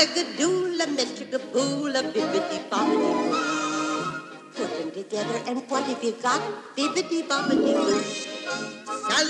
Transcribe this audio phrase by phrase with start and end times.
[0.00, 1.92] Boo.
[4.56, 6.40] Put them together and what have you got?
[6.74, 8.00] Boo.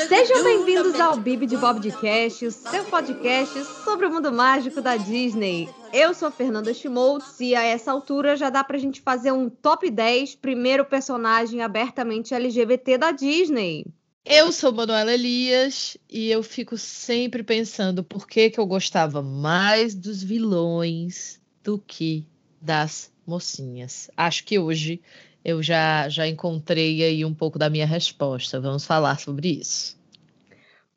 [0.08, 4.80] Sejam bem-vindos ao Bibi de Bob de Cash, o seu podcast sobre o mundo mágico
[4.80, 5.68] da Disney.
[5.92, 9.50] Eu sou a Fernanda Schmoltz e a essa altura já dá pra gente fazer um
[9.50, 13.86] top 10 primeiro personagem abertamente LGBT da Disney.
[14.24, 19.94] Eu sou Manuela Elias e eu fico sempre pensando por que, que eu gostava mais
[19.94, 22.26] dos vilões do que
[22.60, 24.10] das mocinhas.
[24.16, 25.00] Acho que hoje
[25.42, 28.60] eu já, já encontrei aí um pouco da minha resposta.
[28.60, 29.98] Vamos falar sobre isso.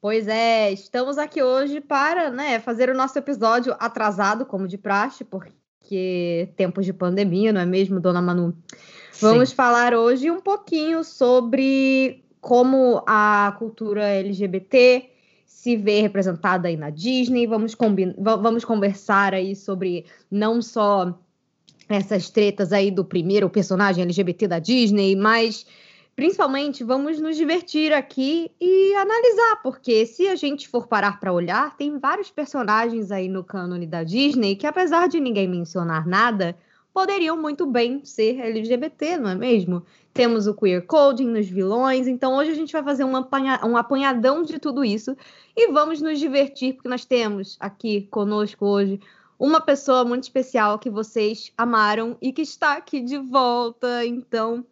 [0.01, 5.23] Pois é, estamos aqui hoje para né, fazer o nosso episódio atrasado, como de praxe,
[5.23, 8.53] porque tempos de pandemia, não é mesmo, dona Manu?
[9.21, 9.55] Vamos Sim.
[9.55, 15.09] falar hoje um pouquinho sobre como a cultura LGBT
[15.45, 17.47] se vê representada aí na Disney.
[17.47, 17.73] Vamos,
[18.17, 21.17] vamos conversar aí sobre não só
[21.87, 25.65] essas tretas aí do primeiro personagem LGBT da Disney, mas
[26.17, 31.77] principalmente vamos nos divertir aqui e analisar, porque se a gente for parar para olhar,
[31.77, 36.57] tem vários personagens aí no cânone da Disney que, apesar de ninguém mencionar nada,
[36.93, 39.81] poderiam muito bem ser LGBT, não é mesmo?
[40.13, 43.75] Temos o queer coding nos vilões, então hoje a gente vai fazer um, apanha um
[43.75, 45.17] apanhadão de tudo isso
[45.57, 48.99] e vamos nos divertir, porque nós temos aqui conosco hoje
[49.39, 54.05] uma pessoa muito especial que vocês amaram e que está aqui de volta.
[54.05, 54.63] Então,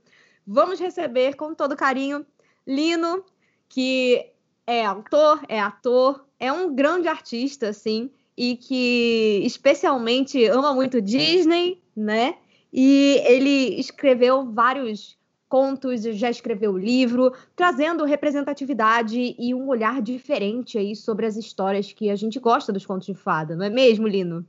[0.46, 2.26] vamos receber com todo carinho
[2.66, 3.26] Lino,
[3.68, 4.32] que
[4.68, 11.82] é autor, é ator, é um grande artista, assim, e que especialmente ama muito Disney,
[11.96, 12.36] né?
[12.72, 15.18] E ele escreveu vários
[15.52, 22.10] contos, já escreveu livro, trazendo representatividade e um olhar diferente aí sobre as histórias que
[22.10, 24.46] a gente gosta dos contos de fada, não é mesmo, Lino?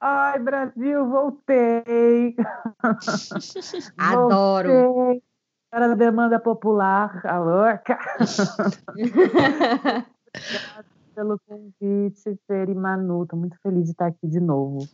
[0.00, 2.36] Ai, Brasil, voltei!
[3.98, 4.68] Adoro!
[4.68, 5.22] Voltei
[5.68, 7.98] para a demanda popular, a louca!
[10.36, 10.86] Obrigada
[11.16, 13.24] pelo convite, Fer e Manu.
[13.24, 14.86] Estou muito feliz de estar aqui de novo.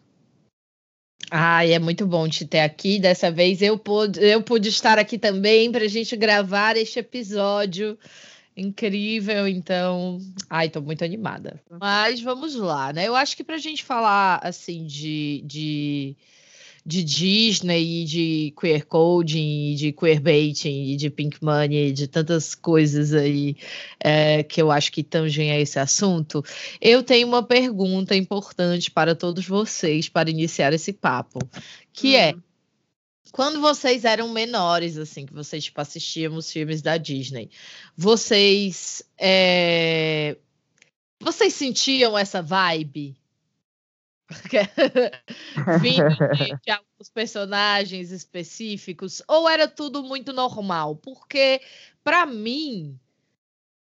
[1.31, 2.99] Ai, é muito bom te ter aqui.
[2.99, 7.97] Dessa vez eu pude, eu pude estar aqui também para a gente gravar este episódio
[8.57, 9.47] incrível.
[9.47, 10.19] Então,
[10.49, 11.61] ai, tô muito animada.
[11.71, 13.07] Mas vamos lá, né?
[13.07, 16.17] Eu acho que para a gente falar assim de, de
[16.85, 23.57] de Disney, de queer coding, de queerbaiting, de pink money, de tantas coisas aí
[23.99, 26.43] é, que eu acho que tangem a esse assunto,
[26.81, 31.39] eu tenho uma pergunta importante para todos vocês para iniciar esse papo,
[31.93, 32.41] que é hum.
[33.33, 37.51] quando vocês eram menores, assim, que vocês tipo, assistiam os filmes da Disney,
[37.97, 40.37] vocês é,
[41.23, 43.20] vocês sentiam essa vibe
[45.81, 50.97] vindo de alguns personagens específicos, ou era tudo muito normal?
[50.97, 51.61] Porque,
[52.03, 52.99] para mim,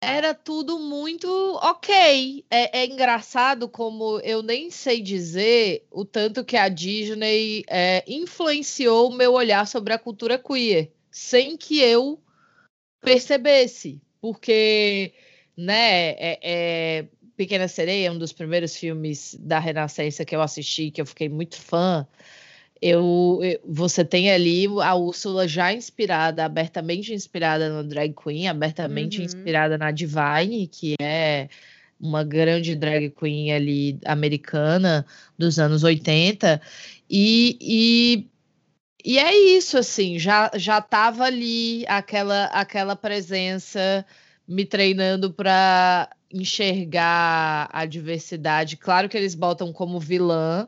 [0.01, 1.27] era tudo muito
[1.61, 2.45] ok.
[2.49, 9.09] É, é, engraçado como eu nem sei dizer o tanto que a Disney é, influenciou
[9.09, 12.19] o meu olhar sobre a cultura queer, sem que eu
[13.01, 14.01] percebesse.
[14.21, 15.13] Porque,
[15.55, 17.07] né, é, é
[17.39, 21.29] Pequena Sereia, é um dos primeiros filmes da Renascença que eu assisti, que eu fiquei
[21.29, 22.05] muito fã.
[22.81, 29.19] Eu, eu, você tem ali a Úrsula já inspirada, abertamente inspirada no drag queen, abertamente
[29.19, 29.23] uhum.
[29.23, 31.47] inspirada na Divine, que é
[31.97, 35.05] uma grande drag queen ali americana
[35.37, 36.61] dos anos 80.
[37.09, 38.27] E, e,
[39.05, 44.05] e é isso, assim, já já estava ali aquela aquela presença
[44.45, 48.77] me treinando para enxergar a diversidade.
[48.77, 50.67] Claro que eles botam como vilã,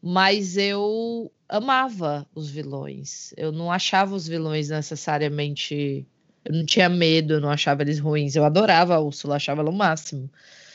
[0.00, 3.34] mas eu amava os vilões.
[3.36, 6.06] Eu não achava os vilões necessariamente.
[6.44, 8.36] Eu não tinha medo, eu não achava eles ruins.
[8.36, 10.30] Eu adorava a Úrsula, achava ela o máximo.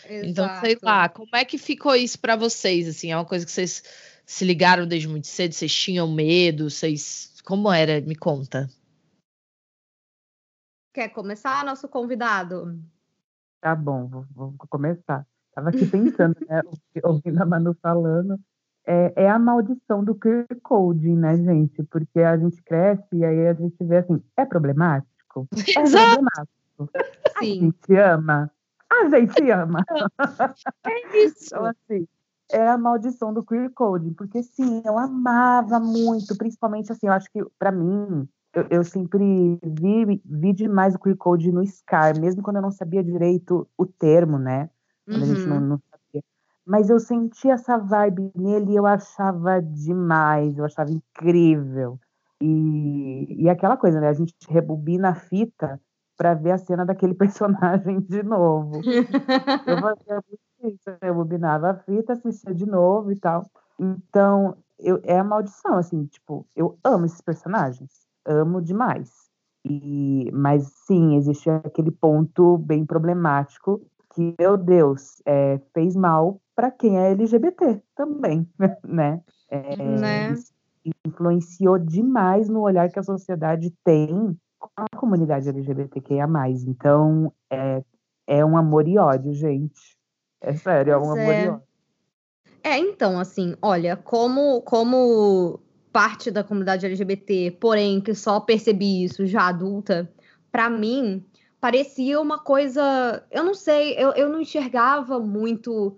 [0.08, 0.28] Exato.
[0.28, 2.88] Então, sei lá, como é que ficou isso para vocês?
[2.88, 3.84] Assim, é uma coisa que vocês
[4.26, 5.54] se ligaram desde muito cedo?
[5.54, 6.70] Vocês tinham medo?
[6.70, 7.34] Vocês.
[7.44, 8.02] Como era?
[8.02, 8.70] Me conta.
[10.94, 12.80] Quer começar, nosso convidado?
[13.66, 15.26] Tá bom, vou, vou começar.
[15.50, 16.62] Estava aqui pensando, né,
[17.04, 18.40] ouvindo a Manu falando,
[18.86, 21.82] é, é, a maldição do queer coding, né, gente?
[21.86, 25.48] Porque a gente cresce e aí a gente vê assim, é problemático?
[25.76, 26.06] É Exato.
[26.14, 26.90] problemático.
[27.40, 27.58] Sim.
[27.58, 28.52] A gente ama.
[28.88, 29.80] A gente ama.
[30.86, 31.48] É isso.
[31.48, 32.08] Então, assim,
[32.52, 37.32] é a maldição do queer coding, porque sim, eu amava muito, principalmente assim, eu acho
[37.32, 42.42] que para mim eu, eu, sempre vi, vi demais o queer code no Scar, mesmo
[42.42, 44.70] quando eu não sabia direito o termo, né?
[45.06, 45.24] Quando uhum.
[45.24, 45.68] a gente não, uhum.
[45.68, 46.24] não, sabia.
[46.66, 52.00] mas eu senti essa vibe nele e eu achava demais, eu achava incrível.
[52.42, 54.08] E, e aquela coisa, né?
[54.08, 55.80] A gente rebobina a fita
[56.16, 58.82] para ver a cena daquele personagem de novo.
[59.68, 60.24] eu fazia
[60.64, 63.46] isso, eu rebobinava a fita, assistia de novo e tal.
[63.78, 69.12] Então, eu, é a maldição, assim, tipo, eu amo esses personagens, amo demais.
[69.64, 73.82] E, mas sim, existe aquele ponto bem problemático
[74.14, 78.48] que, meu Deus, é, fez mal para quem é LGBT também,
[78.88, 79.22] né?
[79.50, 80.36] É, né?
[81.06, 86.28] Influenciou demais no olhar que a sociedade tem com a comunidade LGBTQIA+.
[86.68, 87.84] Então, é,
[88.28, 89.98] é um amor e ódio, gente.
[90.40, 91.46] É sério, é um amor é.
[91.46, 91.64] e ódio.
[92.64, 95.60] É, então, assim, olha, como, como
[95.96, 100.12] parte da comunidade LGBT, porém que só percebi isso já adulta,
[100.52, 101.24] para mim
[101.58, 105.98] parecia uma coisa, eu não sei, eu, eu não enxergava muito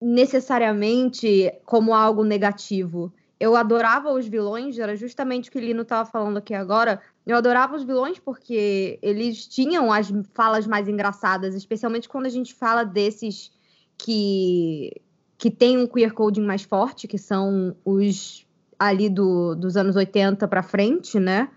[0.00, 3.12] necessariamente como algo negativo.
[3.40, 7.02] Eu adorava os vilões, era justamente o que o Lino estava falando aqui agora.
[7.26, 12.54] Eu adorava os vilões porque eles tinham as falas mais engraçadas, especialmente quando a gente
[12.54, 13.50] fala desses
[13.98, 15.02] que
[15.36, 18.43] que tem um queer coding mais forte, que são os
[18.78, 21.48] ali do, dos anos 80 para frente, né?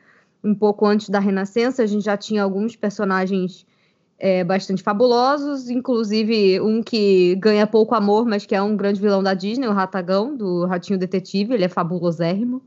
[0.44, 3.66] Um pouco antes da Renascença, a gente já tinha alguns personagens
[4.20, 9.22] é, bastante fabulosos, inclusive um que ganha pouco amor, mas que é um grande vilão
[9.22, 12.62] da Disney, o Ratagão, do Ratinho Detetive, ele é fabulosérrimo.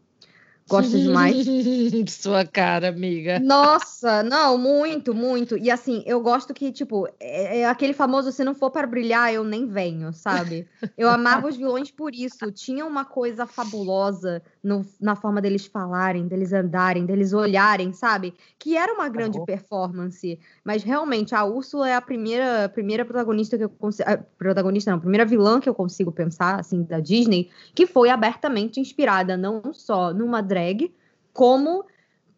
[0.71, 1.37] Gosto demais.
[2.09, 3.41] Sua cara, amiga.
[3.41, 5.59] Nossa, não, muito, muito.
[5.59, 9.35] E assim, eu gosto que, tipo, é, é, aquele famoso se não for para brilhar,
[9.35, 10.69] eu nem venho, sabe?
[10.97, 12.53] Eu amava os vilões por isso.
[12.53, 18.33] Tinha uma coisa fabulosa no, na forma deles falarem, deles andarem, deles olharem, sabe?
[18.57, 20.39] Que era uma grande performance.
[20.63, 24.09] Mas realmente, a Úrsula é a primeira, primeira protagonista que eu consigo.
[24.39, 28.79] Protagonista, não, a primeira vilã que eu consigo pensar, assim, da Disney, que foi abertamente
[28.79, 30.93] inspirada não só numa drag drag,
[31.33, 31.85] como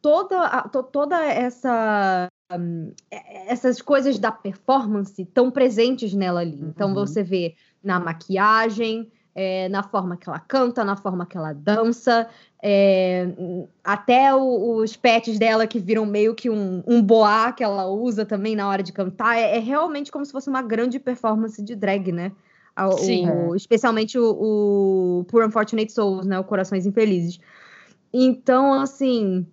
[0.00, 6.58] toda, toda essa um, essas coisas da performance estão presentes nela ali.
[6.60, 6.94] Então uhum.
[6.94, 12.28] você vê na maquiagem, é, na forma que ela canta, na forma que ela dança,
[12.62, 13.28] é,
[13.82, 18.26] até o, os pets dela que viram meio que um, um boá que ela usa
[18.26, 19.38] também na hora de cantar.
[19.38, 22.32] É, é, realmente como se fosse uma grande performance de drag, né?
[22.76, 23.28] O, Sim.
[23.28, 26.38] O, especialmente o, o Poor Unfortunate Souls, né?
[26.38, 27.38] O Corações Infelizes.
[28.12, 29.46] Então, assim,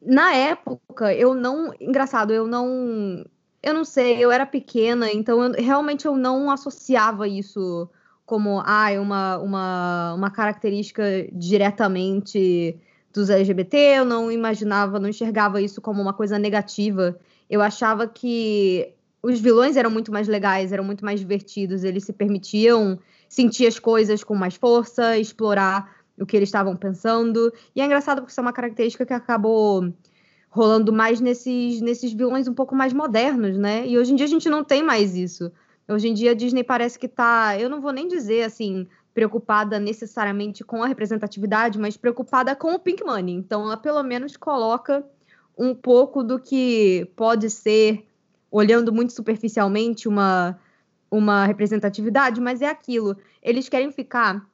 [0.00, 1.72] na época, eu não.
[1.80, 3.24] Engraçado, eu não.
[3.62, 7.88] Eu não sei, eu era pequena, então eu, realmente eu não associava isso
[8.26, 12.76] como ah, uma, uma, uma característica diretamente
[13.12, 17.16] dos LGBT, eu não imaginava, não enxergava isso como uma coisa negativa.
[17.48, 18.92] Eu achava que
[19.22, 22.98] os vilões eram muito mais legais, eram muito mais divertidos, eles se permitiam
[23.28, 27.52] sentir as coisas com mais força, explorar o que eles estavam pensando.
[27.74, 29.92] E é engraçado porque isso é uma característica que acabou
[30.50, 33.86] rolando mais nesses, nesses vilões um pouco mais modernos, né?
[33.86, 35.50] E hoje em dia a gente não tem mais isso.
[35.88, 39.78] Hoje em dia a Disney parece que tá, eu não vou nem dizer assim, preocupada
[39.78, 43.34] necessariamente com a representatividade, mas preocupada com o Pink Money.
[43.34, 45.04] Então ela pelo menos coloca
[45.56, 48.06] um pouco do que pode ser,
[48.50, 50.58] olhando muito superficialmente, uma,
[51.10, 53.16] uma representatividade, mas é aquilo.
[53.42, 54.46] Eles querem ficar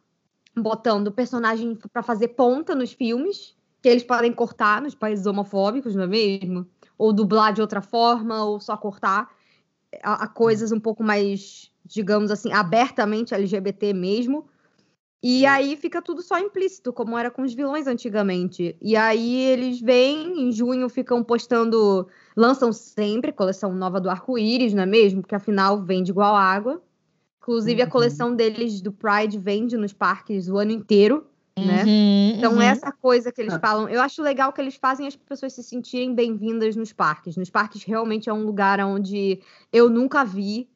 [0.62, 6.04] botando personagem para fazer ponta nos filmes, que eles podem cortar nos países homofóbicos, não
[6.04, 6.66] é mesmo?
[6.96, 9.30] Ou dublar de outra forma, ou só cortar
[10.02, 14.48] a, a coisas um pouco mais, digamos assim, abertamente LGBT mesmo.
[15.20, 18.76] E aí fica tudo só implícito, como era com os vilões antigamente.
[18.80, 24.84] E aí eles vêm, em junho ficam postando, lançam sempre coleção nova do arco-íris, não
[24.84, 25.20] é mesmo?
[25.20, 26.80] Porque afinal vende igual água.
[27.48, 27.88] Inclusive, uhum.
[27.88, 31.26] a coleção deles do Pride vende nos parques o ano inteiro,
[31.58, 31.82] né?
[31.82, 32.60] Uhum, então, uhum.
[32.60, 33.58] essa coisa que eles ah.
[33.58, 37.38] falam, eu acho legal que eles fazem as pessoas se sentirem bem-vindas nos parques.
[37.38, 39.40] Nos parques realmente é um lugar onde
[39.72, 40.68] eu nunca vi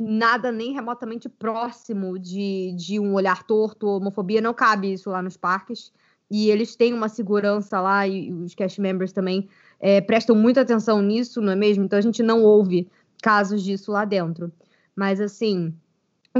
[0.00, 5.36] nada nem remotamente próximo de, de um olhar torto, homofobia, não cabe isso lá nos
[5.36, 5.92] parques.
[6.30, 11.02] E eles têm uma segurança lá, e os cast members também é, prestam muita atenção
[11.02, 11.84] nisso, não é mesmo?
[11.84, 12.88] Então a gente não ouve
[13.22, 14.50] casos disso lá dentro.
[14.96, 15.74] Mas assim,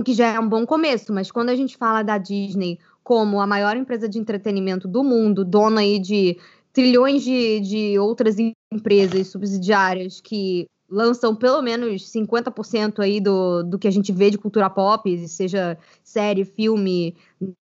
[0.00, 3.40] o que já é um bom começo, mas quando a gente fala da Disney como
[3.40, 6.36] a maior empresa de entretenimento do mundo, dona aí de
[6.72, 8.36] trilhões de, de outras
[8.72, 14.38] empresas subsidiárias que lançam pelo menos 50% aí do, do que a gente vê de
[14.38, 17.16] cultura pop, seja série, filme,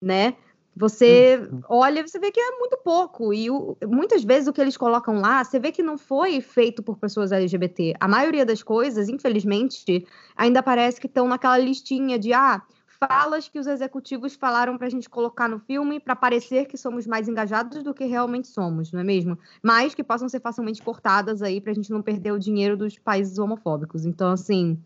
[0.02, 0.34] né?
[0.76, 3.32] Você olha, você vê que é muito pouco.
[3.32, 6.82] E o, muitas vezes o que eles colocam lá, você vê que não foi feito
[6.82, 7.94] por pessoas LGBT.
[8.00, 12.60] A maioria das coisas, infelizmente, ainda parece que estão naquela listinha de ah,
[13.08, 17.06] falas que os executivos falaram para a gente colocar no filme para parecer que somos
[17.06, 19.38] mais engajados do que realmente somos, não é mesmo?
[19.62, 22.98] Mas que possam ser facilmente cortadas aí para a gente não perder o dinheiro dos
[22.98, 24.04] países homofóbicos.
[24.04, 24.78] Então, assim,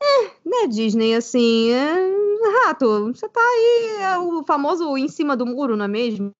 [0.00, 2.66] é, né, Disney, assim, é...
[2.66, 6.32] rato, você tá aí, é o famoso em cima do muro, não é mesmo?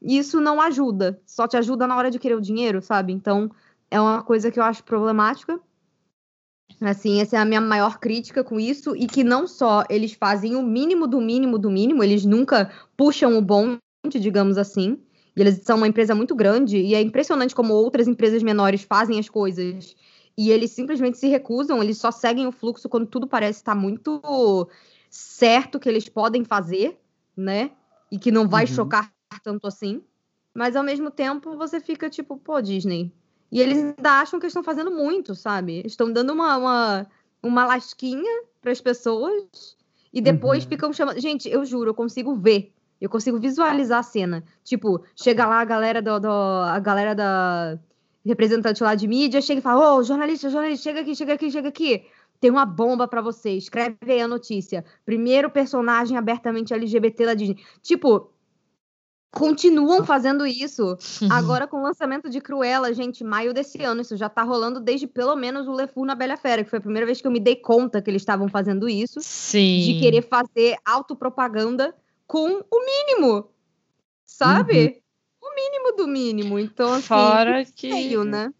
[0.00, 3.12] Isso não ajuda, só te ajuda na hora de querer o dinheiro, sabe?
[3.12, 3.50] Então,
[3.90, 5.60] é uma coisa que eu acho problemática.
[6.80, 10.56] Assim, essa é a minha maior crítica com isso, e que não só eles fazem
[10.56, 13.78] o mínimo do mínimo do mínimo, eles nunca puxam o bonde,
[14.18, 14.98] digamos assim.
[15.36, 19.18] E eles são uma empresa muito grande, e é impressionante como outras empresas menores fazem
[19.18, 19.94] as coisas
[20.40, 24.66] e eles simplesmente se recusam, eles só seguem o fluxo quando tudo parece estar muito
[25.10, 26.98] certo que eles podem fazer,
[27.36, 27.72] né?
[28.10, 28.72] E que não vai uhum.
[28.72, 29.12] chocar
[29.44, 30.02] tanto assim.
[30.54, 33.12] Mas ao mesmo tempo você fica tipo, pô, Disney.
[33.52, 35.82] E eles ainda acham que estão fazendo muito, sabe?
[35.84, 37.06] Estão dando uma, uma,
[37.42, 39.76] uma lasquinha para as pessoas
[40.10, 40.70] e depois uhum.
[40.70, 41.20] ficam chamando.
[41.20, 42.72] Gente, eu juro, eu consigo ver.
[42.98, 44.42] Eu consigo visualizar a cena.
[44.64, 47.78] Tipo, chega lá a galera do, do a galera da
[48.24, 51.50] representante lá de mídia chega e fala: Ô, oh, jornalista, jornalista, chega aqui, chega aqui,
[51.50, 52.04] chega aqui.
[52.40, 53.50] Tem uma bomba para você.
[53.50, 54.84] Escreve aí a notícia.
[55.04, 57.62] Primeiro personagem abertamente LGBT da Disney.
[57.82, 58.30] Tipo,
[59.30, 60.96] continuam fazendo isso.
[61.30, 65.06] Agora, com o lançamento de Cruella, gente, maio desse ano, isso já tá rolando desde
[65.06, 67.30] pelo menos o Le Fou na Bela Fera, que foi a primeira vez que eu
[67.30, 69.20] me dei conta que eles estavam fazendo isso.
[69.20, 69.80] Sim.
[69.80, 71.94] De querer fazer autopropaganda
[72.26, 73.50] com o mínimo.
[74.24, 74.84] Sabe?
[74.86, 75.00] Uhum
[75.80, 76.58] mínimo do mínimo.
[76.58, 78.52] Então, assim, fora que feio, né?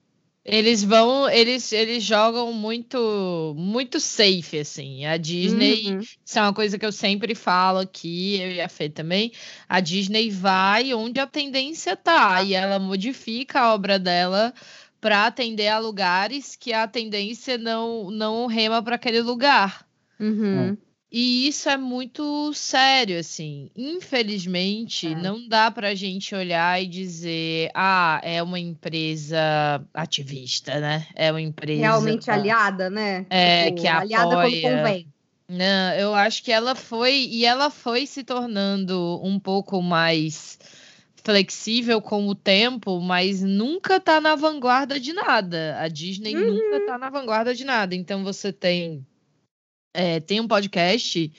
[0.43, 5.05] Eles vão, eles, eles jogam muito, muito safe, assim.
[5.05, 6.01] A Disney, uhum.
[6.01, 9.33] isso é uma coisa que eu sempre falo aqui, eu e a Fê também.
[9.69, 14.55] A Disney vai onde a tendência tá e ela modifica a obra dela
[14.99, 19.87] para atender a lugares que a tendência não, não rema para aquele lugar.
[20.19, 20.77] Uhum.
[21.13, 23.69] E isso é muito sério, assim.
[23.77, 25.15] Infelizmente, é.
[25.15, 31.07] não dá para a gente olhar e dizer, ah, é uma empresa ativista, né?
[31.17, 31.81] É uma empresa.
[31.81, 33.27] Realmente aliada, né?
[33.29, 34.03] É, tipo, que apoia...
[34.03, 35.07] aliada quando convém.
[35.49, 40.61] Não, eu acho que ela foi, e ela foi se tornando um pouco mais
[41.25, 45.77] flexível com o tempo, mas nunca tá na vanguarda de nada.
[45.81, 46.55] A Disney uhum.
[46.55, 47.97] nunca tá na vanguarda de nada.
[47.97, 49.05] Então você tem
[49.93, 51.33] é, tem um podcast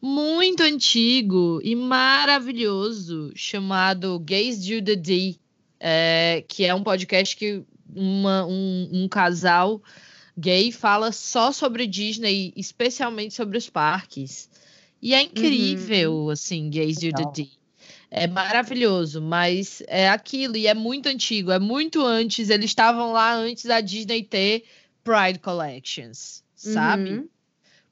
[0.00, 5.36] muito antigo e maravilhoso chamado Gays Do The D,
[5.80, 7.62] é, que é um podcast que
[7.94, 9.82] uma, um, um, casal
[10.36, 14.50] gay fala só sobre Disney, especialmente sobre os parques.
[15.00, 16.30] E é incrível, uhum.
[16.30, 17.48] assim, Gays Do The D.
[18.10, 22.50] É maravilhoso, mas é aquilo, e é muito antigo, é muito antes.
[22.50, 24.64] Eles estavam lá antes da Disney ter
[25.02, 27.10] Pride Collections, sabe?
[27.10, 27.28] Uhum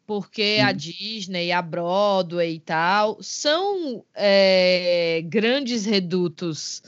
[0.06, 6.82] porque a Disney, a Broadway e tal são é, grandes redutos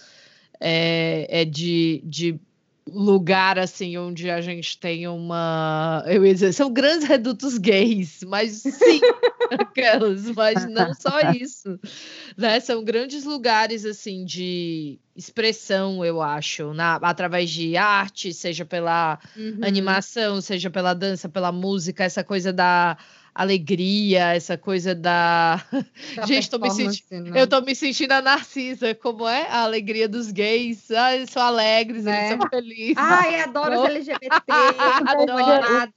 [0.61, 2.39] é, é de, de
[2.89, 8.63] lugar assim onde a gente tem uma eu ia dizer, são grandes redutos gays mas
[8.63, 9.01] sim
[9.59, 11.79] aquelas mas não só isso
[12.37, 19.19] né são grandes lugares assim de expressão eu acho na através de arte seja pela
[19.37, 19.61] uhum.
[19.63, 22.97] animação seja pela dança pela música essa coisa da
[23.37, 25.57] alegria, essa coisa da.
[26.17, 27.31] da Gente, tô me sentindo...
[27.31, 27.41] Né?
[27.41, 29.47] eu tô me sentindo a Narcisa, como é?
[29.49, 30.91] A alegria dos gays.
[30.91, 32.29] Ah, eles são alegres, né?
[32.29, 32.97] eles são felizes.
[32.97, 34.29] Ai, adoro os LGBT.
[35.07, 35.93] adoro.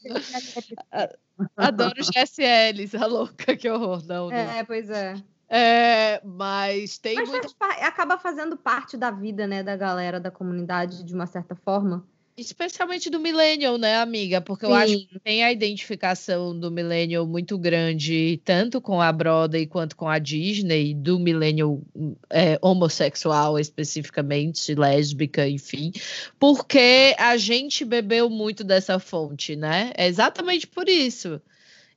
[1.56, 4.04] adoro os GSLs, a louca, que horror.
[4.06, 4.36] Não, não.
[4.36, 5.16] É, pois é.
[5.52, 7.48] É, mas tem mas muita...
[7.82, 12.06] acaba fazendo parte da vida, né, da galera da comunidade de uma certa forma.
[12.40, 14.40] Especialmente do millennial, né, amiga?
[14.40, 14.72] Porque Sim.
[14.72, 19.96] eu acho que tem a identificação do millennial muito grande, tanto com a Broadway quanto
[19.96, 21.82] com a Disney, do millennial
[22.30, 25.92] é, homossexual especificamente, lésbica, enfim,
[26.40, 29.92] porque a gente bebeu muito dessa fonte, né?
[29.98, 31.42] É exatamente por isso.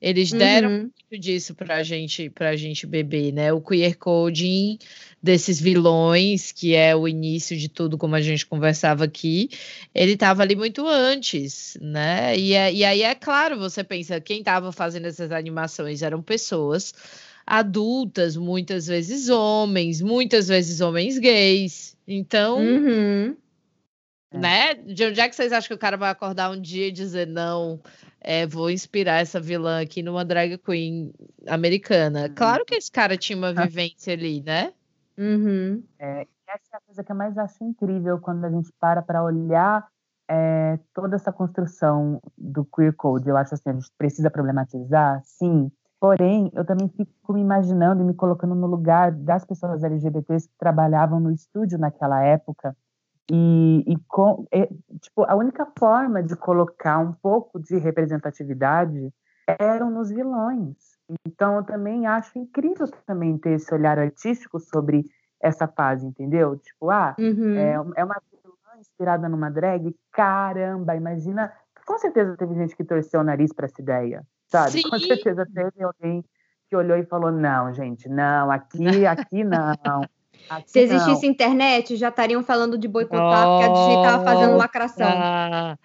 [0.02, 0.78] Eles deram uhum.
[0.80, 3.52] muito disso pra gente, pra gente beber, né?
[3.52, 4.76] O queer coding
[5.22, 9.48] desses vilões, que é o início de tudo, como a gente conversava aqui,
[9.94, 12.36] ele estava ali muito antes, né?
[12.36, 16.92] E, é, e aí é claro, você pensa, quem estava fazendo essas animações eram pessoas
[17.46, 21.96] adultas, muitas vezes homens, muitas vezes homens gays.
[22.08, 23.36] Então, uhum.
[24.32, 24.38] É.
[24.38, 24.74] Né?
[24.74, 27.26] De onde é que vocês acham que o cara vai acordar um dia e dizer
[27.26, 27.80] não?
[28.20, 31.12] É, vou inspirar essa vilã aqui numa drag queen
[31.48, 32.26] americana.
[32.28, 32.34] Uhum.
[32.34, 34.72] Claro que esse cara tinha uma vivência ali, né?
[35.18, 35.82] Uhum.
[35.98, 39.22] É, essa é a coisa que eu mais acho incrível quando a gente para para
[39.22, 39.86] olhar
[40.30, 43.28] é, toda essa construção do queer code.
[43.28, 45.70] Eu acho assim, a gente precisa problematizar, sim.
[46.00, 50.54] Porém, eu também fico me imaginando e me colocando no lugar das pessoas LGBTs que
[50.58, 52.76] trabalhavam no estúdio naquela época
[53.30, 54.68] e, e com, é,
[55.00, 59.12] tipo, a única forma de colocar um pouco de representatividade
[59.46, 60.76] eram nos vilões.
[61.26, 65.04] Então, eu também acho incrível também ter esse olhar artístico sobre
[65.40, 66.56] essa fase, entendeu?
[66.56, 67.56] Tipo, ah, uhum.
[67.56, 71.52] é, é uma vilã inspirada numa drag, caramba, imagina.
[71.84, 74.70] Com certeza teve gente que torceu o nariz para essa ideia, sabe?
[74.70, 74.88] Sim.
[74.88, 76.24] Com certeza teve alguém
[76.68, 80.02] que olhou e falou: não, gente, não, aqui, aqui não.
[80.66, 81.32] Se existisse não.
[81.32, 85.06] internet, já estariam falando de boicotar, porque a Disney estava fazendo lacração.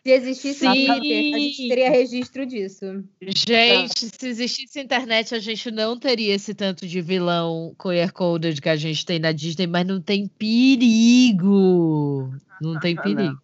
[0.04, 0.86] Se existisse Sim.
[0.86, 3.04] Twitter, a gente teria registro disso.
[3.22, 8.76] Gente, se existisse internet, a gente não teria esse tanto de vilão queer-coded que a
[8.76, 12.34] gente tem na Disney, mas não tem perigo.
[12.62, 13.22] Não tem perigo.
[13.22, 13.38] Não.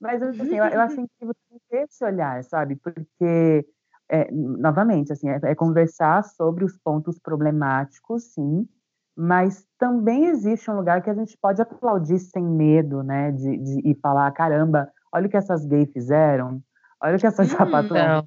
[0.00, 1.34] Mas, assim, eu, eu acho incrível
[1.70, 2.76] ter esse olhar, sabe?
[2.76, 3.66] Porque,
[4.08, 8.68] é, novamente, assim, é, é conversar sobre os pontos problemáticos, sim,
[9.16, 13.30] mas também existe um lugar que a gente pode aplaudir sem medo, né?
[13.30, 16.60] De, de e falar, caramba, olha o que essas gays fizeram,
[17.00, 18.24] olha o que essas hum, sapatonas.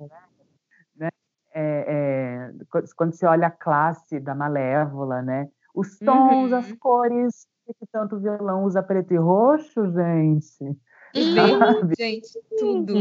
[0.96, 1.10] Né?
[1.54, 5.50] É, é, quando você olha a classe da Malévola, né?
[5.76, 6.58] Os tons, uhum.
[6.58, 10.78] as cores, que tanto violão usa preto e roxo, gente.
[11.14, 12.94] Verde, gente, tudo.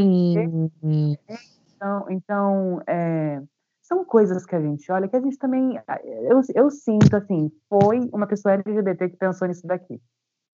[1.75, 3.41] Então, então é,
[3.87, 5.79] são coisas que a gente olha que a gente também.
[6.03, 10.01] Eu, eu sinto assim, foi uma pessoa LGBT que pensou nisso daqui.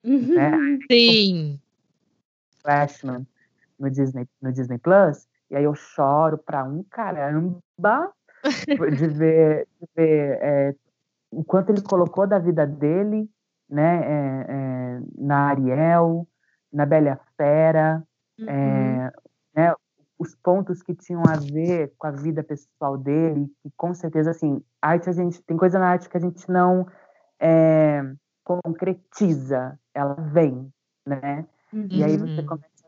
[0.06, 0.36] Uhum.
[0.36, 0.52] Né?
[0.92, 1.60] Sim.
[2.62, 3.26] Flashman
[3.80, 8.14] no Disney, no Disney Plus, e aí eu choro pra um caramba
[8.98, 10.76] de ver, de ver é,
[11.32, 13.28] o quanto ele colocou da vida dele,
[13.68, 16.28] né, é, é, na Ariel,
[16.72, 18.04] na Bela Fera,
[18.40, 19.10] uhum.
[20.24, 24.64] Os pontos que tinham a ver com a vida pessoal dele, e com certeza, assim,
[24.82, 26.88] arte a gente, tem coisa na arte que a gente não
[27.38, 28.02] é,
[28.42, 30.72] concretiza, ela vem,
[31.06, 31.46] né?
[31.74, 31.88] Uhum.
[31.92, 32.46] E aí você uhum.
[32.46, 32.88] começa,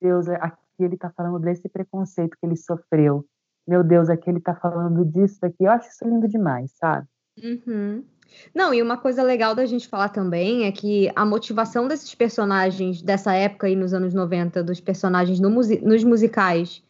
[0.00, 3.22] Deus, aqui ele tá falando desse preconceito que ele sofreu,
[3.68, 7.06] meu Deus, aqui ele tá falando disso daqui, eu acho isso lindo demais, sabe?
[7.36, 8.02] Uhum.
[8.54, 13.02] Não, e uma coisa legal da gente falar também é que a motivação desses personagens
[13.02, 16.82] dessa época aí nos anos 90, dos personagens no musi nos musicais,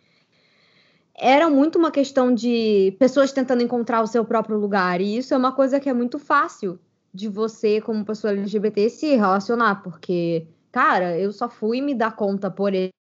[1.15, 5.01] era muito uma questão de pessoas tentando encontrar o seu próprio lugar.
[5.01, 6.81] E isso é uma coisa que é muito fácil
[7.15, 12.51] de você, como pessoa LGBT, se relacionar, porque, cara, eu só fui me dar conta,
[12.51, 12.73] por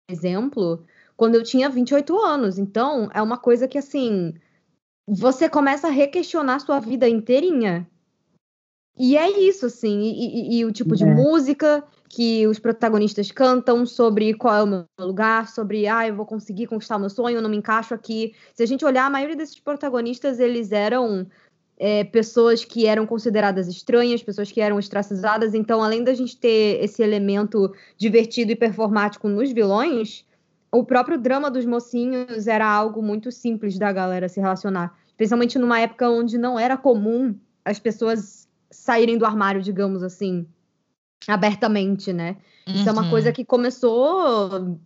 [0.08, 0.84] exemplo,
[1.16, 2.58] quando eu tinha 28 anos.
[2.58, 4.34] Então, é uma coisa que, assim,
[5.06, 7.88] você começa a requestionar sua vida inteirinha
[8.98, 11.06] e é isso, assim, e, e, e o tipo de é.
[11.06, 16.26] música que os protagonistas cantam sobre qual é o meu lugar, sobre, ah, eu vou
[16.26, 18.34] conseguir conquistar o meu sonho, eu não me encaixo aqui.
[18.54, 21.26] Se a gente olhar, a maioria desses protagonistas, eles eram
[21.78, 25.54] é, pessoas que eram consideradas estranhas, pessoas que eram ostracizadas.
[25.54, 30.24] Então, além da gente ter esse elemento divertido e performático nos vilões,
[30.72, 34.96] o próprio drama dos mocinhos era algo muito simples da galera se relacionar.
[35.08, 37.34] Especialmente numa época onde não era comum
[37.64, 40.46] as pessoas saírem do armário, digamos assim,
[41.26, 42.36] abertamente, né?
[42.66, 42.74] Uhum.
[42.74, 43.34] Isso é uma coisa uhum.
[43.34, 44.78] que começou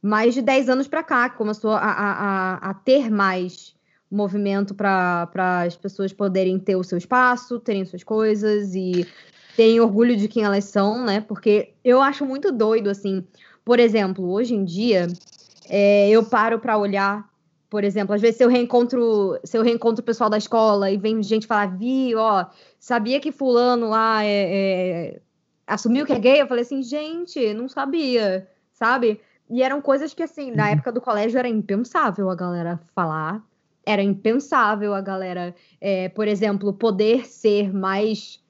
[0.00, 3.74] mais de 10 anos para cá, começou a, a, a, ter mais
[4.10, 9.06] movimento para as pessoas poderem ter o seu espaço, terem suas coisas e
[9.56, 11.20] terem orgulho de quem elas são, né?
[11.20, 13.26] Porque eu acho muito doido, assim.
[13.64, 15.06] Por exemplo, hoje em dia,
[15.68, 17.26] é, eu paro para olhar
[17.74, 20.96] por exemplo, às vezes se eu reencontro, se eu reencontro o pessoal da escola e
[20.96, 22.46] vem gente falar, vi, ó,
[22.78, 25.20] sabia que fulano lá é, é,
[25.66, 26.40] assumiu que é gay?
[26.40, 29.20] Eu falei assim, gente, não sabia, sabe?
[29.50, 30.68] E eram coisas que, assim, na uhum.
[30.68, 33.42] época do colégio era impensável a galera falar,
[33.84, 38.40] era impensável a galera, é, por exemplo, poder ser mais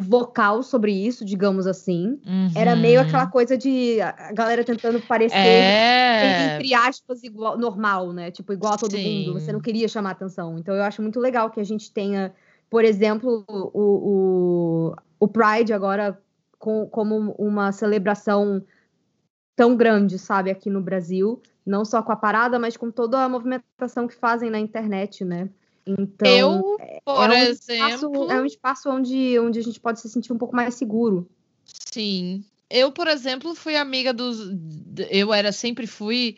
[0.00, 2.18] vocal sobre isso, digamos assim.
[2.26, 2.50] Uhum.
[2.56, 6.56] Era meio aquela coisa de a galera tentando parecer, é...
[6.56, 8.30] entre aspas, igual, normal, né?
[8.30, 9.26] Tipo, igual a todo Sim.
[9.26, 9.38] mundo.
[9.38, 10.58] Você não queria chamar atenção.
[10.58, 12.32] Então, eu acho muito legal que a gente tenha,
[12.70, 16.18] por exemplo, o, o, o Pride agora
[16.58, 18.62] com, como uma celebração
[19.54, 21.42] tão grande, sabe, aqui no Brasil.
[21.66, 25.50] Não só com a parada, mas com toda a movimentação que fazem na internet, né?
[25.98, 27.94] Então, eu, é, por é um exemplo.
[27.94, 31.28] Espaço, é um espaço onde, onde a gente pode se sentir um pouco mais seguro.
[31.64, 32.44] Sim.
[32.68, 34.38] Eu, por exemplo, fui amiga dos.
[35.10, 36.36] Eu era sempre fui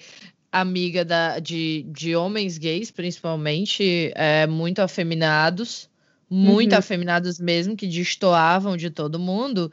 [0.51, 5.89] amiga da, de, de homens gays, principalmente, é, muito afeminados,
[6.29, 6.79] muito uhum.
[6.79, 9.73] afeminados mesmo, que destoavam de todo mundo.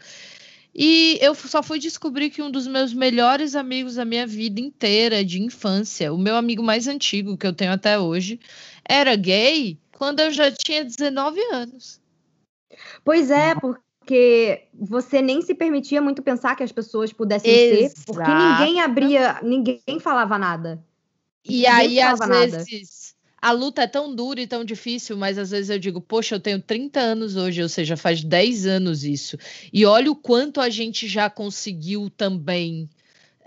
[0.74, 5.26] E eu só fui descobrir que um dos meus melhores amigos da minha vida inteira,
[5.26, 8.40] de infância, o meu amigo mais antigo que eu tenho até hoje,
[8.88, 12.00] era gay quando eu já tinha 19 anos.
[13.04, 17.96] Pois é, porque você nem se permitia muito pensar que as pessoas pudessem Exato.
[17.98, 20.84] ser, porque ninguém abria, ninguém falava nada.
[21.44, 22.34] E ninguém aí, às nada.
[22.36, 22.99] vezes,
[23.42, 26.40] a luta é tão dura e tão difícil, mas às vezes eu digo, poxa, eu
[26.40, 29.38] tenho 30 anos hoje, ou seja, faz 10 anos isso.
[29.72, 32.90] E olha o quanto a gente já conseguiu também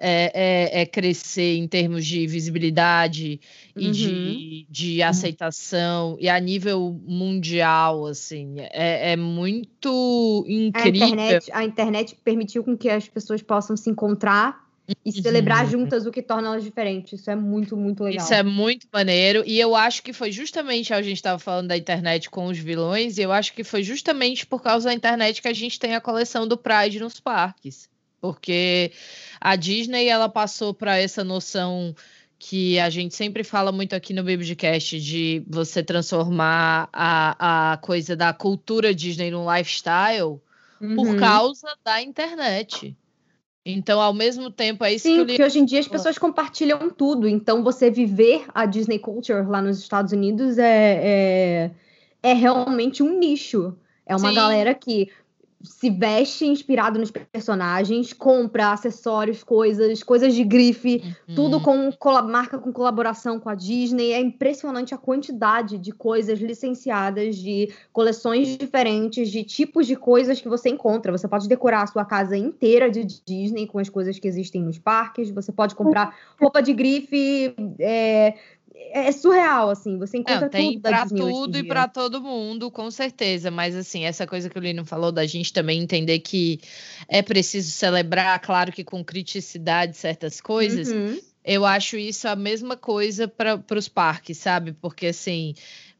[0.04, 3.40] é, é, é crescer em termos de visibilidade
[3.76, 3.92] e uhum.
[3.92, 5.06] de, de uhum.
[5.06, 11.04] aceitação, e a nível mundial, assim, é, é muito incrível.
[11.04, 14.71] A internet, a internet permitiu com que as pessoas possam se encontrar
[15.04, 15.70] e celebrar uhum.
[15.70, 17.20] juntas o que torna elas diferentes.
[17.20, 18.24] Isso é muito, muito legal.
[18.24, 19.42] Isso é muito maneiro.
[19.46, 23.18] E eu acho que foi justamente, a gente estava falando da internet com os vilões,
[23.18, 26.00] e eu acho que foi justamente por causa da internet que a gente tem a
[26.00, 27.88] coleção do Pride nos parques.
[28.20, 28.92] Porque
[29.40, 31.94] a Disney ela passou para essa noção
[32.38, 38.16] que a gente sempre fala muito aqui no Biblicast de você transformar a, a coisa
[38.16, 40.40] da cultura Disney num lifestyle
[40.80, 40.96] uhum.
[40.96, 42.96] por causa da internet.
[43.64, 45.42] Então, ao mesmo tempo, é isso Sim, que eu li...
[45.42, 47.28] hoje em dia as pessoas compartilham tudo.
[47.28, 51.70] Então, você viver a Disney Culture lá nos Estados Unidos é,
[52.22, 53.76] é, é realmente um nicho.
[54.04, 54.34] É uma Sim.
[54.34, 55.08] galera que
[55.62, 61.34] se veste inspirado nos personagens, compra acessórios, coisas, coisas de grife, uhum.
[61.34, 61.90] tudo com
[62.28, 64.12] marca com colaboração com a Disney.
[64.12, 70.48] É impressionante a quantidade de coisas licenciadas, de coleções diferentes, de tipos de coisas que
[70.48, 71.12] você encontra.
[71.12, 74.78] Você pode decorar a sua casa inteira de Disney com as coisas que existem nos
[74.78, 75.30] parques.
[75.30, 78.34] Você pode comprar roupa de grife, é,
[78.90, 82.70] é, é surreal, assim, você encontra não, tem tudo para tudo e para todo mundo,
[82.70, 83.50] com certeza.
[83.50, 86.60] Mas assim, essa coisa que o Lino falou da gente também entender que
[87.08, 90.88] é preciso celebrar, claro que com criticidade certas coisas.
[90.88, 91.18] Uhum.
[91.44, 94.72] Eu acho isso a mesma coisa para os parques, sabe?
[94.72, 95.54] Porque assim,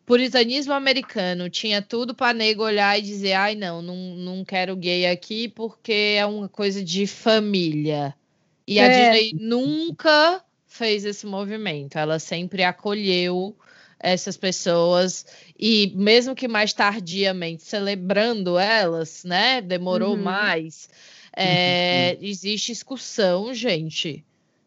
[0.06, 5.06] puritanismo americano tinha tudo para nego olhar e dizer, ai não, não, não quero gay
[5.06, 8.14] aqui porque é uma coisa de família.
[8.66, 8.84] E é.
[8.84, 10.42] a Disney nunca
[10.72, 11.96] fez esse movimento.
[11.96, 13.56] Ela sempre acolheu
[13.98, 15.24] essas pessoas
[15.58, 19.60] e mesmo que mais tardiamente celebrando elas, né?
[19.60, 20.22] Demorou uhum.
[20.22, 20.88] mais.
[21.34, 22.26] É, uhum.
[22.26, 24.24] Existe excursão, gente.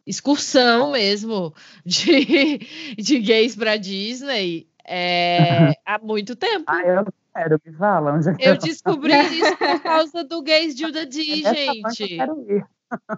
[0.08, 2.60] Excursão mesmo de,
[2.98, 6.65] de gays para Disney é, há muito tempo.
[6.68, 8.20] Ah, eu quero, me fala.
[8.39, 12.02] É eu descobri isso por causa do Gays de Uda D, gente.
[12.04, 12.65] Eu quero ir.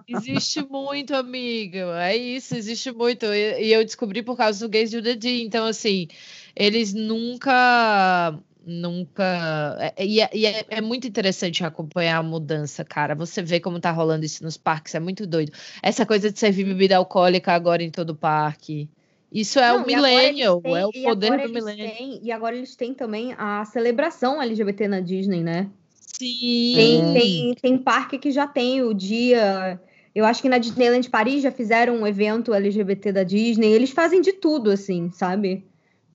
[0.08, 2.02] Existe muito, amiga.
[2.02, 3.26] É isso, existe muito.
[3.26, 6.08] E, eu descobri por causa do Gays do The Então, assim,
[6.54, 8.38] eles nunca.
[8.64, 9.94] Nunca.
[9.96, 13.14] É, e, é, e é, é, muito interessante acompanhar a mudança, cara.
[13.14, 15.52] Você vê como tá rolando isso nos parques, é muito doido.
[15.82, 18.88] Essa coisa de servir bebida alcoólica agora em todo parque.
[19.32, 22.20] Isso é Não, o millennial, é o poder do millennial.
[22.22, 25.70] e agora eles têm também a celebração LGBT na Disney, né?
[26.18, 26.74] Sim.
[26.74, 29.80] Tem, tem, tem parque que já tem o dia.
[30.12, 33.72] Eu acho que na Disneyland Paris já fizeram um evento LGBT da Disney.
[33.72, 35.64] Eles fazem de tudo, assim, sabe?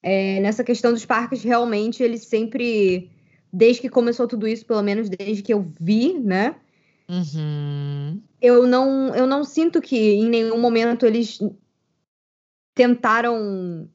[0.01, 3.09] É, nessa questão dos parques, realmente, eles sempre.
[3.51, 6.55] Desde que começou tudo isso, pelo menos desde que eu vi, né?
[7.07, 8.19] Uhum.
[8.41, 11.39] Eu, não, eu não sinto que em nenhum momento eles
[12.73, 13.87] tentaram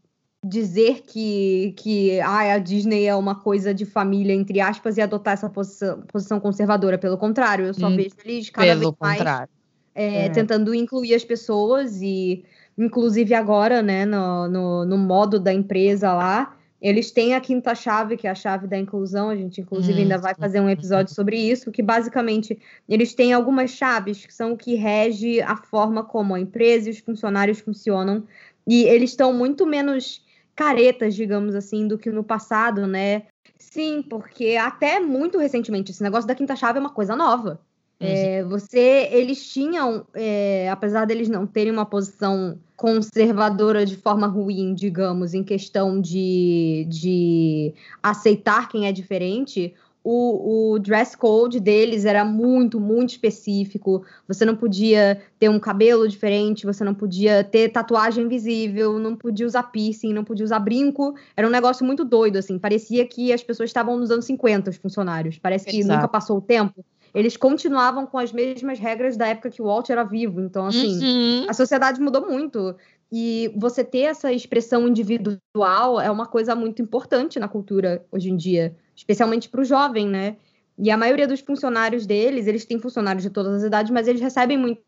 [0.44, 5.34] dizer que, que ah, a Disney é uma coisa de família, entre aspas, e adotar
[5.34, 6.96] essa posição, posição conservadora.
[6.96, 9.48] Pelo contrário, eu só hum, vejo eles cada vez mais
[9.94, 10.28] é, é.
[10.28, 12.44] tentando incluir as pessoas e,
[12.76, 18.16] inclusive agora, né, no, no, no, modo da empresa lá, eles têm a quinta chave,
[18.16, 19.30] que é a chave da inclusão.
[19.30, 22.56] A gente, inclusive, hum, ainda vai fazer um episódio sobre isso, que basicamente
[22.88, 26.92] eles têm algumas chaves que são o que rege a forma como a empresa e
[26.92, 28.22] os funcionários funcionam.
[28.64, 30.22] E eles estão muito menos
[30.58, 33.22] caretas, digamos assim, do que no passado, né?
[33.56, 37.60] Sim, porque até muito recentemente esse negócio da quinta chave é uma coisa nova.
[38.00, 38.06] Uhum.
[38.08, 44.74] É, você, eles tinham, é, apesar deles não terem uma posição conservadora de forma ruim,
[44.74, 49.74] digamos, em questão de, de aceitar quem é diferente,
[50.10, 54.06] o, o, dress code deles era muito, muito específico.
[54.26, 59.44] Você não podia ter um cabelo diferente, você não podia ter tatuagem visível, não podia
[59.44, 61.14] usar piercing, não podia usar brinco.
[61.36, 62.58] Era um negócio muito doido, assim.
[62.58, 65.38] Parecia que as pessoas estavam nos anos 50, os funcionários.
[65.38, 65.96] Parece que Exato.
[65.96, 66.82] nunca passou o tempo.
[67.14, 70.40] eles continuavam com as mesmas regras da época que o Walt era vivo.
[70.40, 71.46] Então, assim, uhum.
[71.50, 72.74] a sociedade mudou muito.
[73.12, 78.36] E você ter essa expressão individual é uma coisa muito importante na cultura hoje em
[78.36, 80.36] dia, especialmente para o jovem, né?
[80.76, 84.20] E a maioria dos funcionários deles, eles têm funcionários de todas as idades, mas eles
[84.20, 84.82] recebem muito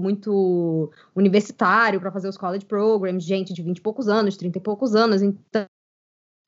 [0.00, 4.60] muito universitário para fazer os college programs, gente de 20 e poucos anos, 30 e
[4.60, 5.22] poucos anos.
[5.22, 5.66] Então,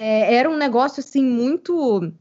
[0.01, 2.13] é, era um negócio assim muito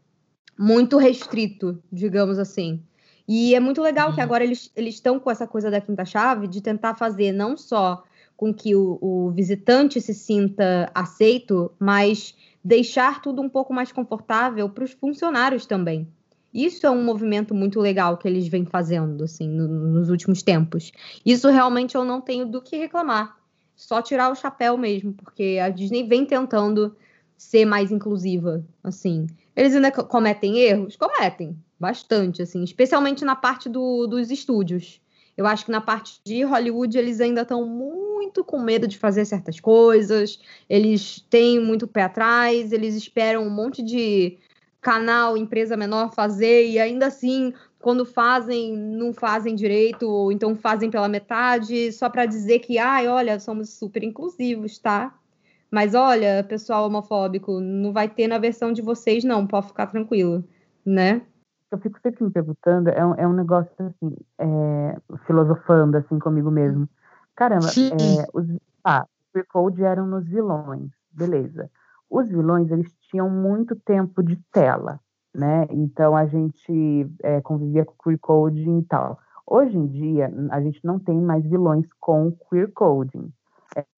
[0.57, 2.83] muito restrito, digamos assim.
[3.27, 4.15] E é muito legal uhum.
[4.15, 8.03] que agora eles estão com essa coisa da quinta chave de tentar fazer não só
[8.37, 14.67] com que o, o visitante se sinta aceito, mas deixar tudo um pouco mais confortável
[14.67, 16.07] para os funcionários também.
[16.51, 20.91] Isso é um movimento muito legal que eles vêm fazendo, assim, no, nos últimos tempos.
[21.23, 23.37] Isso realmente eu não tenho do que reclamar.
[23.75, 26.95] Só tirar o chapéu mesmo, porque a Disney vem tentando
[27.37, 29.27] ser mais inclusiva, assim.
[29.55, 30.95] Eles ainda cometem erros?
[30.95, 34.99] Cometem, bastante, assim, especialmente na parte do, dos estúdios.
[35.37, 39.25] Eu acho que na parte de Hollywood eles ainda estão muito com medo de fazer
[39.25, 44.37] certas coisas, eles têm muito pé atrás, eles esperam um monte de
[44.81, 50.89] canal, empresa menor fazer e ainda assim, quando fazem, não fazem direito ou então fazem
[50.89, 55.13] pela metade, só para dizer que, ai, olha, somos super inclusivos, tá?
[55.71, 60.43] Mas olha, pessoal homofóbico, não vai ter na versão de vocês, não, pode ficar tranquilo,
[60.85, 61.21] né?
[61.75, 66.49] Eu fico sempre me perguntando, é um, é um negócio assim, é, filosofando assim comigo
[66.49, 66.89] mesmo.
[67.35, 68.47] Caramba, é, os,
[68.83, 69.05] ah,
[69.51, 71.69] Code eram nos vilões, beleza.
[72.09, 74.99] Os vilões, eles tinham muito tempo de tela,
[75.33, 75.67] né?
[75.69, 79.19] Então a gente é, convivia com queer coding e tal.
[79.45, 83.31] Hoje em dia, a gente não tem mais vilões com queer coding.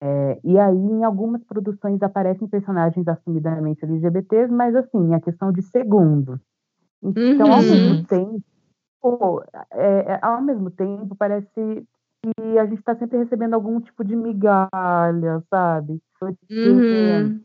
[0.01, 5.61] É, e aí, em algumas produções aparecem personagens assumidamente LGBTs, mas assim, a questão de
[5.63, 6.41] segundos.
[7.03, 7.53] Então, uhum.
[7.53, 11.85] ao mesmo tempo, é, é, ao mesmo tempo, parece que
[12.59, 16.01] a gente está sempre recebendo algum tipo de migalha, sabe?
[16.51, 17.41] Uhum.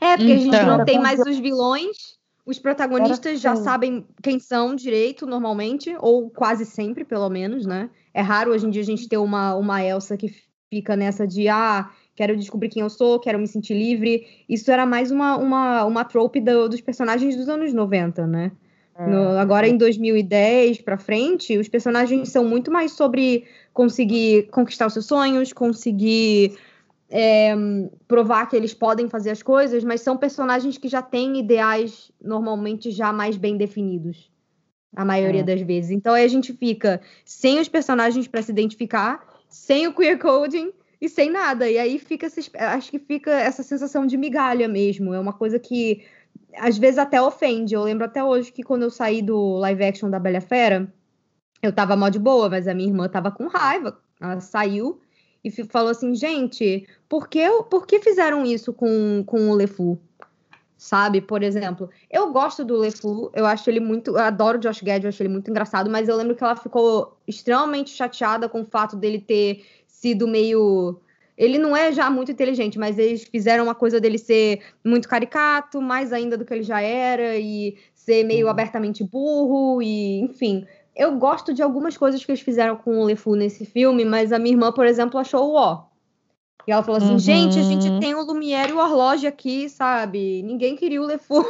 [0.00, 0.78] É, porque então, a gente então.
[0.78, 3.62] não tem mais os vilões, os protagonistas já assim.
[3.62, 7.88] sabem quem são direito, normalmente, ou quase sempre, pelo menos, né?
[8.12, 10.28] É raro hoje em dia a gente ter uma, uma Elsa que
[10.68, 14.26] fica nessa de, ah, quero descobrir quem eu sou, quero me sentir livre.
[14.48, 18.52] Isso era mais uma, uma, uma trope do, dos personagens dos anos 90, né?
[18.98, 19.40] No, é.
[19.40, 25.06] agora em 2010 para frente, os personagens são muito mais sobre conseguir conquistar os seus
[25.06, 26.56] sonhos, conseguir
[27.10, 27.54] é,
[28.06, 32.90] provar que eles podem fazer as coisas, mas são personagens que já têm ideais normalmente
[32.90, 34.30] já mais bem definidos,
[34.94, 35.44] a maioria é.
[35.44, 35.90] das vezes.
[35.90, 40.70] Então aí a gente fica sem os personagens para se identificar, sem o queer coding
[41.00, 41.68] e sem nada.
[41.68, 45.12] E aí fica, acho que fica essa sensação de migalha mesmo.
[45.12, 46.02] É uma coisa que
[46.56, 47.74] às vezes até ofende.
[47.74, 50.92] Eu lembro até hoje que quando eu saí do live action da Bela Fera,
[51.62, 53.98] eu tava mó de boa, mas a minha irmã tava com raiva.
[54.20, 55.00] Ela saiu
[55.44, 59.98] e falou assim, gente, por que, por que fizeram isso com, com o LeFou?
[60.76, 64.82] Sabe, por exemplo, eu gosto do LeFou, eu acho ele muito, eu adoro o Josh
[64.82, 68.62] Gad, eu acho ele muito engraçado, mas eu lembro que ela ficou extremamente chateada com
[68.62, 71.00] o fato dele ter sido meio
[71.42, 75.82] ele não é já muito inteligente, mas eles fizeram uma coisa dele ser muito caricato,
[75.82, 78.50] mais ainda do que ele já era, e ser meio uhum.
[78.52, 80.64] abertamente burro, e enfim.
[80.94, 84.38] Eu gosto de algumas coisas que eles fizeram com o LeFou nesse filme, mas a
[84.38, 85.86] minha irmã, por exemplo, achou o ó.
[86.64, 87.18] E ela falou assim: uhum.
[87.18, 90.44] gente, a gente tem o Lumière e o Horloge aqui, sabe?
[90.44, 91.44] Ninguém queria o LeFou.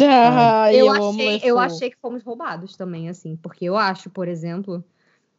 [0.00, 4.28] Ah, eu, eu, achei, eu achei que fomos roubados também, assim, porque eu acho, por
[4.28, 4.82] exemplo,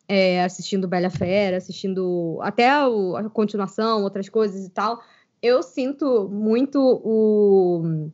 [0.08, 5.02] é, assistindo Bela Fera, assistindo até a, a continuação, outras coisas e tal,
[5.42, 8.10] eu sinto muito o,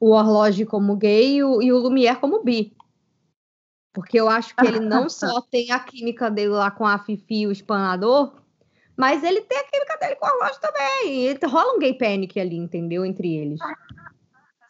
[0.00, 2.74] o Horloge como gay e o, e o Lumière como bi.
[3.92, 7.46] Porque eu acho que ele não só tem a química dele lá com a Fifi,
[7.46, 8.42] o espanador,
[8.96, 11.26] mas ele tem a química dele com o Horloge também.
[11.26, 13.04] E rola um gay panic ali, entendeu?
[13.04, 13.60] Entre eles.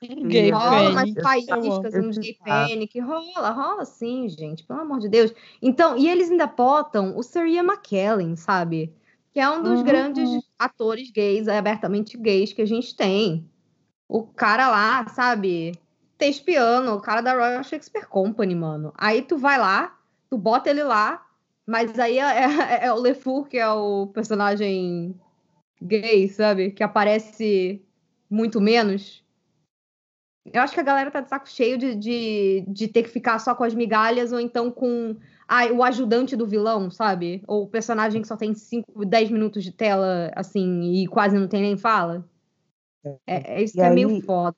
[0.09, 5.33] Gay rola umas faíscas, uns gay panic, rola, rola sim, gente, pelo amor de Deus.
[5.61, 8.93] Então, e eles ainda botam o Sir Ian McKellen, sabe?
[9.33, 9.85] Que é um dos uhum.
[9.85, 13.49] grandes atores gays, abertamente gays que a gente tem.
[14.09, 15.73] O cara lá, sabe?
[16.19, 18.93] Tespiano, o cara da Royal Shakespeare Company, mano.
[18.97, 19.97] Aí tu vai lá,
[20.29, 21.27] tu bota ele lá,
[21.67, 25.19] mas aí é, é, é o LeFou, que é o personagem
[25.81, 26.71] gay, sabe?
[26.71, 27.83] Que aparece
[28.29, 29.21] muito menos.
[30.44, 33.38] Eu acho que a galera tá de saco cheio de, de, de ter que ficar
[33.38, 37.42] só com as migalhas ou então com ah, o ajudante do vilão, sabe?
[37.46, 41.46] Ou o personagem que só tem 5, 10 minutos de tela, assim, e quase não
[41.46, 42.24] tem nem fala.
[43.26, 44.57] É, é isso e que aí, é meio foda.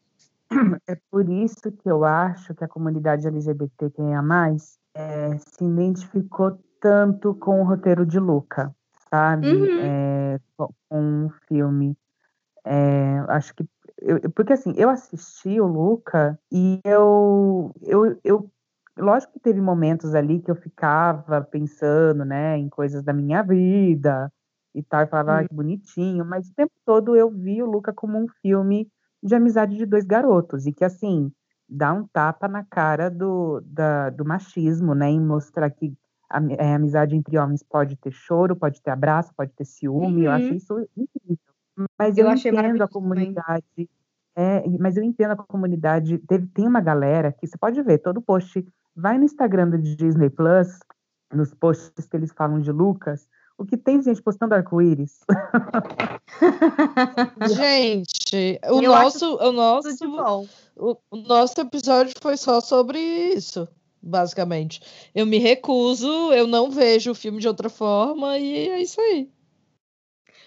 [0.89, 5.65] é por isso que eu acho que a comunidade LGBT quem é mais é, se
[5.65, 8.75] identificou tanto com o roteiro de Luca,
[9.11, 9.49] sabe?
[9.49, 9.81] Uhum.
[9.81, 11.97] É, com um filme.
[12.65, 13.65] É, acho que
[14.05, 18.51] eu, porque assim, eu assisti o Luca e eu, eu, eu
[18.99, 24.33] lógico que teve momentos ali que eu ficava pensando, né, em coisas da minha vida
[24.75, 27.93] e tal, e falava, ah, que bonitinho, mas o tempo todo eu vi o Luca
[27.93, 28.89] como um filme
[29.23, 31.33] de amizade de dois garotos, e que, assim,
[31.69, 35.95] dá um tapa na cara do, da, do machismo, né, em mostrar que
[36.29, 40.23] a, a, é, amizade entre homens pode ter choro, pode ter abraço, pode ter ciúme,
[40.23, 40.25] uhum.
[40.25, 41.54] eu acho isso incrível.
[41.99, 43.91] Mas eu, eu entendo a comunidade,
[44.37, 48.23] é, mas eu entendo a comunidade, teve, tem uma galera que você pode ver, todo
[48.23, 48.65] post
[48.97, 50.69] Vai no Instagram do Disney Plus,
[51.33, 53.27] nos posts que eles falam de Lucas,
[53.59, 55.19] o que tem gente postando arco-íris.
[57.57, 59.89] gente, o Eu nosso, o nosso,
[60.77, 63.67] o, o nosso episódio foi só sobre isso,
[64.01, 64.81] basicamente.
[65.13, 69.29] Eu me recuso, eu não vejo o filme de outra forma e é isso aí.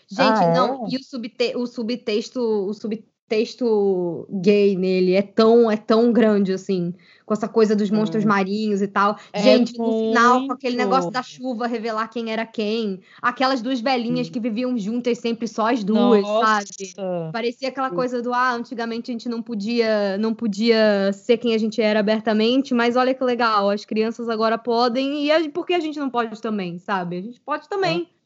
[0.10, 0.90] Gente, ah, não, é?
[0.92, 6.94] e o, subte o subtexto, o subtexto gay nele é tão, é tão grande assim
[7.28, 8.30] com essa coisa dos monstros hum.
[8.30, 9.18] marinhos e tal.
[9.34, 9.92] É Gente, muito.
[9.92, 13.02] no final, com aquele negócio da chuva revelar quem era quem.
[13.22, 14.32] Aquelas duas velhinhas hum.
[14.32, 16.64] que viviam juntas sempre só as duas, Nossa.
[16.64, 17.32] sabe?
[17.34, 21.58] Parecia aquela coisa do ah, antigamente a gente não podia, não podia ser quem a
[21.58, 25.74] gente era abertamente, mas olha que legal, as crianças agora podem e a, por que
[25.74, 27.18] a gente não pode também, sabe?
[27.18, 28.08] A gente pode também.
[28.14, 28.17] É.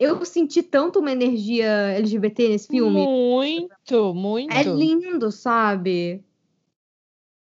[0.00, 3.04] Eu senti tanto uma energia LGBT nesse filme.
[3.04, 4.50] Muito, muito.
[4.50, 6.24] É lindo, sabe?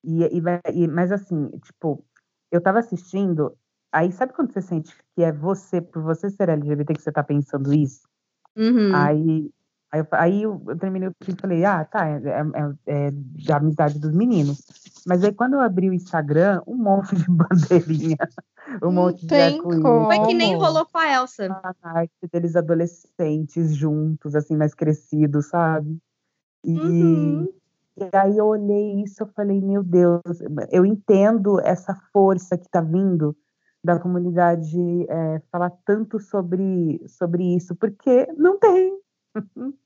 [0.02, 2.02] E, e, e, mas assim, tipo,
[2.50, 3.54] eu tava assistindo,
[3.92, 7.22] aí sabe quando você sente que é você, por você ser LGBT, que você tá
[7.22, 8.08] pensando isso?
[8.56, 8.94] Uhum.
[8.94, 9.50] Aí,
[9.90, 13.10] aí, eu, aí eu, eu terminei o filme e falei, ah, tá, é, é, é,
[13.46, 14.62] da amizade dos meninos.
[15.06, 18.18] Mas aí quando eu abri o Instagram, um monte de bandeirinha,
[18.82, 21.48] um monte de arco Foi que nem rolou com a Elsa.
[21.82, 25.98] A arte deles adolescentes juntos, assim, mais crescidos, sabe?
[26.64, 27.48] E, uhum.
[28.00, 30.22] E aí eu olhei isso, eu falei, meu Deus,
[30.70, 33.36] eu entendo essa força que está vindo
[33.82, 38.96] da comunidade é, falar tanto sobre, sobre isso, porque não tem,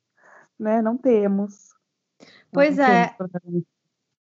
[0.58, 0.82] né?
[0.82, 1.74] Não temos.
[2.50, 3.16] Pois não é.
[3.16, 3.64] Temos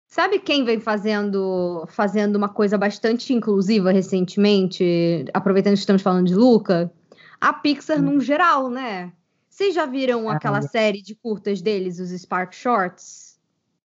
[0.08, 6.34] Sabe quem vem fazendo, fazendo uma coisa bastante inclusiva recentemente, aproveitando que estamos falando de
[6.34, 6.90] Luca?
[7.40, 8.02] A Pixar hum.
[8.02, 9.12] num geral, né?
[9.46, 13.38] Vocês já viram aquela série de curtas deles, os Spark Shorts?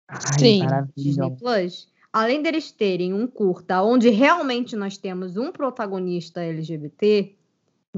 [0.07, 0.61] Ai, Sim,
[0.95, 1.89] Disney Plus.
[2.11, 7.36] Além deles terem um curta onde realmente nós temos um protagonista LGBT,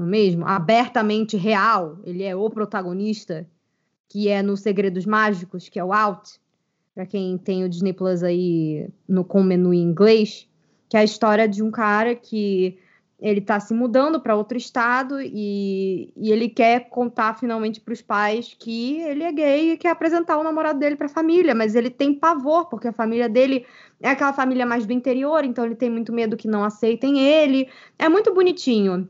[0.00, 0.46] não é mesmo?
[0.46, 3.46] Abertamente real, ele é o protagonista,
[4.08, 6.40] que é no Segredos Mágicos, que é o Out,
[6.94, 10.48] para quem tem o Disney Plus aí no, com menu em inglês,
[10.88, 12.78] que é a história de um cara que
[13.20, 18.00] ele está se mudando para outro estado e, e, ele quer contar finalmente para os
[18.00, 21.74] pais que ele é gay e quer apresentar o namorado dele para a família, mas
[21.74, 23.66] ele tem pavor porque a família dele
[24.00, 27.68] é aquela família mais do interior, então ele tem muito medo que não aceitem ele.
[27.98, 29.06] É muito bonitinho.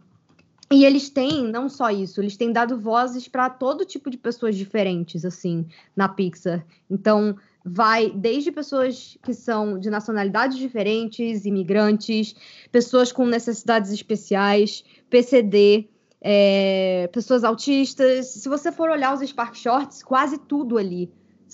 [0.73, 4.57] E eles têm, não só isso, eles têm dado vozes para todo tipo de pessoas
[4.57, 6.65] diferentes, assim, na Pixar.
[6.89, 12.37] Então, vai desde pessoas que são de nacionalidades diferentes, imigrantes,
[12.71, 15.89] pessoas com necessidades especiais, PCD,
[16.21, 18.29] é, pessoas autistas.
[18.29, 21.13] Se você for olhar os Spark Shorts, quase tudo ali,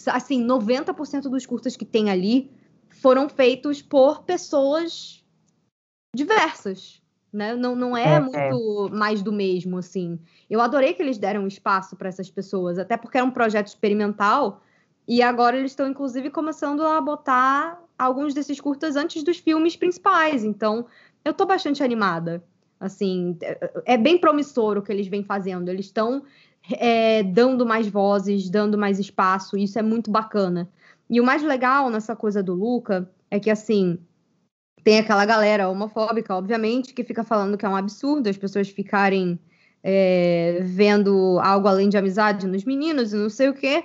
[0.08, 2.50] assim, 90% dos curtas que tem ali
[2.90, 5.24] foram feitos por pessoas
[6.14, 7.00] diversas.
[7.32, 7.54] Né?
[7.54, 8.20] Não, não é, é, é.
[8.20, 8.96] muito é.
[8.96, 10.18] mais do mesmo, assim.
[10.48, 14.62] Eu adorei que eles deram espaço para essas pessoas, até porque era um projeto experimental
[15.08, 20.44] e agora eles estão, inclusive, começando a botar alguns desses curtas antes dos filmes principais.
[20.44, 20.86] Então,
[21.24, 22.42] eu estou bastante animada.
[22.78, 25.68] Assim, é, é bem promissor o que eles vêm fazendo.
[25.68, 26.24] Eles estão
[26.72, 29.56] é, dando mais vozes, dando mais espaço.
[29.56, 30.68] Isso é muito bacana.
[31.08, 33.98] E o mais legal nessa coisa do Luca é que, assim,
[34.86, 39.36] tem aquela galera homofóbica, obviamente, que fica falando que é um absurdo as pessoas ficarem
[39.82, 43.82] é, vendo algo além de amizade nos meninos e não sei o quê.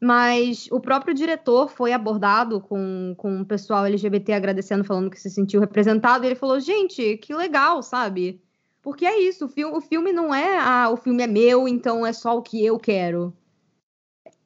[0.00, 5.28] Mas o próprio diretor foi abordado com, com o pessoal LGBT agradecendo, falando que se
[5.28, 6.24] sentiu representado.
[6.24, 8.40] E ele falou: gente, que legal, sabe?
[8.80, 12.06] Porque é isso, o filme, o filme não é ah, o filme é meu, então
[12.06, 13.36] é só o que eu quero.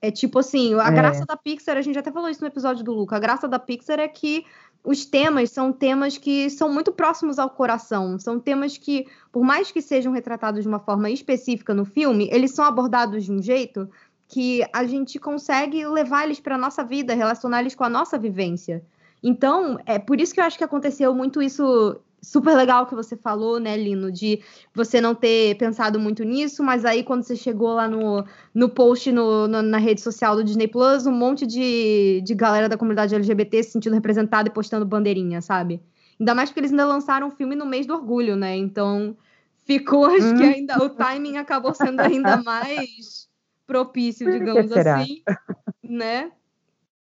[0.01, 0.91] É tipo assim, a é.
[0.91, 3.61] graça da Pixar, a gente até falou isso no episódio do Luca, a graça da
[3.61, 4.45] Pixar é que
[4.85, 8.19] os temas são temas que são muito próximos ao coração.
[8.19, 12.51] São temas que, por mais que sejam retratados de uma forma específica no filme, eles
[12.51, 13.89] são abordados de um jeito
[14.27, 18.83] que a gente consegue levar eles para nossa vida, relacionar eles com a nossa vivência.
[19.23, 23.17] Então, é por isso que eu acho que aconteceu muito isso super legal que você
[23.17, 24.41] falou, né, Lino, de
[24.73, 29.11] você não ter pensado muito nisso, mas aí quando você chegou lá no, no post
[29.11, 33.15] no, no, na rede social do Disney Plus, um monte de, de galera da comunidade
[33.15, 35.83] LGBT se sentindo representada e postando bandeirinha, sabe?
[36.21, 38.57] Ainda mais porque eles ainda lançaram um filme no mês do orgulho, né?
[38.57, 39.17] Então
[39.65, 40.37] ficou, acho hum.
[40.37, 43.29] que ainda o timing acabou sendo ainda mais
[43.67, 45.23] propício, digamos assim,
[45.83, 46.31] né?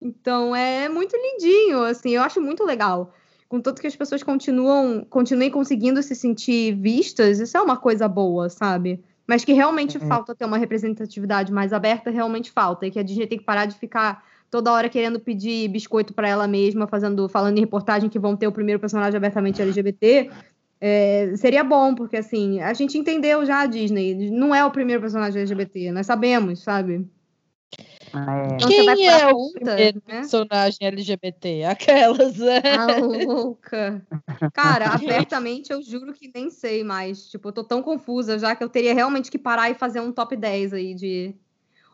[0.02, 3.14] Então é muito lindinho, assim, eu acho muito legal.
[3.52, 8.48] Contanto que as pessoas continuam, continuem conseguindo se sentir vistas, isso é uma coisa boa,
[8.48, 9.04] sabe?
[9.28, 10.08] Mas que realmente uhum.
[10.08, 12.88] falta ter uma representatividade mais aberta, realmente falta.
[12.88, 16.30] E que a Disney tem que parar de ficar toda hora querendo pedir biscoito para
[16.30, 20.32] ela mesma, fazendo, falando em reportagem que vão ter o primeiro personagem abertamente LGBT.
[20.80, 25.02] É, seria bom, porque assim, a gente entendeu já a Disney, não é o primeiro
[25.02, 27.06] personagem LGBT, nós sabemos, sabe?
[28.14, 28.56] É.
[28.56, 30.20] Então, Quem é o conta, primeiro né?
[30.20, 31.64] personagem LGBT?
[31.64, 32.62] Aquelas, né?
[32.78, 34.06] A louca.
[34.54, 37.30] Cara, abertamente eu juro que nem sei mais.
[37.30, 40.12] Tipo, eu tô tão confusa já que eu teria realmente que parar e fazer um
[40.12, 41.36] top 10 aí de.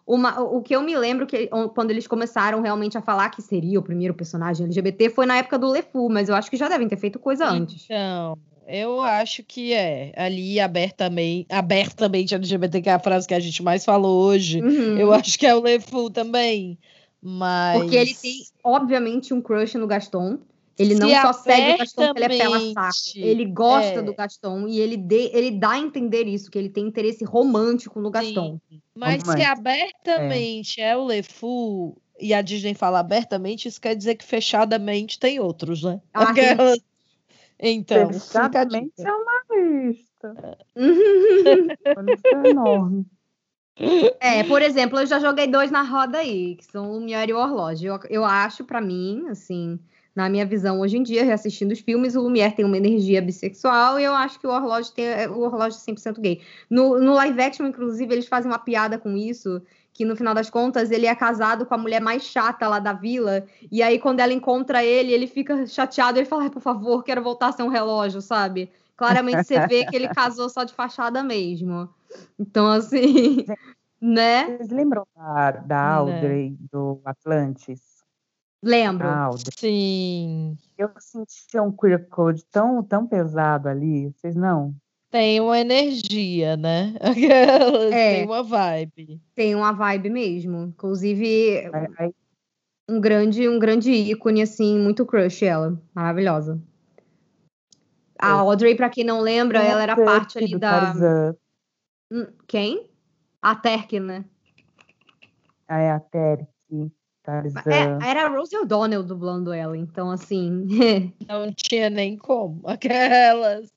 [0.06, 3.78] Uma, o que eu me lembro que quando eles começaram realmente a falar que seria
[3.78, 6.88] o primeiro personagem LGBT foi na época do LeFou, mas eu acho que já devem
[6.88, 7.84] ter feito coisa antes.
[7.84, 8.38] Então,
[8.68, 10.12] eu acho que é.
[10.16, 14.62] Ali abertamente, abertamente LGBT, que é a frase que a gente mais falou hoje.
[14.62, 14.98] Uhum.
[14.98, 16.78] Eu acho que é o LeFou também.
[17.22, 17.80] Mas.
[17.80, 20.40] Porque ele tem, obviamente, um crush no Gaston.
[20.78, 22.98] Ele Se não só segue o Gaston porque ele é pela saco.
[23.16, 24.02] Ele gosta é.
[24.02, 28.00] do Gaston e ele, de, ele dá a entender isso, que ele tem interesse romântico
[28.00, 28.60] no Gaston.
[28.70, 28.80] Sim.
[28.94, 34.16] Mas se abertamente é, é o LeFou e a Disney fala abertamente, isso quer dizer
[34.16, 36.00] que fechadamente tem outros, né?
[36.14, 36.80] Ah, Aquelas...
[37.60, 40.58] Então, exatamente é uma lista.
[40.76, 43.06] uma lista enorme.
[44.20, 47.34] É, por exemplo, eu já joguei dois na roda aí, que são o Lumière e
[47.34, 47.86] o Horloge.
[47.86, 49.80] Eu, eu acho, para mim, assim,
[50.16, 54.00] na minha visão hoje em dia, reassistindo os filmes, o Lumière tem uma energia bissexual
[54.00, 56.42] e eu acho que o Horloge tem o Horloge 100% gay.
[56.68, 59.62] No, no live action, inclusive, eles fazem uma piada com isso,
[59.98, 62.94] que no final das contas ele é casado com a mulher mais chata lá da
[62.94, 67.24] vila, e aí quando ela encontra ele, ele fica chateado, ele fala, por favor, quero
[67.24, 68.72] voltar a ser um relógio, sabe?
[68.96, 71.90] Claramente você vê que ele casou só de fachada mesmo.
[72.38, 73.44] Então, assim,
[74.00, 74.58] né?
[74.58, 76.58] Vocês lembram da, da Audrey né?
[76.72, 77.82] do Atlantis?
[78.62, 79.08] Lembro.
[79.58, 80.56] Sim.
[80.78, 84.76] Eu sentia um queer code tão, tão pesado ali, vocês não?
[85.10, 86.94] Tem uma energia, né?
[87.94, 89.22] É, tem uma vibe.
[89.34, 90.66] Tem uma vibe mesmo.
[90.66, 91.72] Inclusive,
[92.90, 95.82] um grande, um grande ícone, assim, muito crush ela.
[95.94, 96.62] Maravilhosa.
[98.20, 98.32] A.
[98.32, 101.34] Audrey, para quem não lembra, ela era parte ali da.
[102.12, 102.90] Hum, quem?
[103.42, 104.26] A Terk, né?
[105.68, 106.48] Ah, é a Terk.
[107.66, 110.66] É, era a Rose O'Donnell dublando ela, então assim.
[111.28, 112.62] não tinha nem como.
[112.68, 113.77] Aquelas.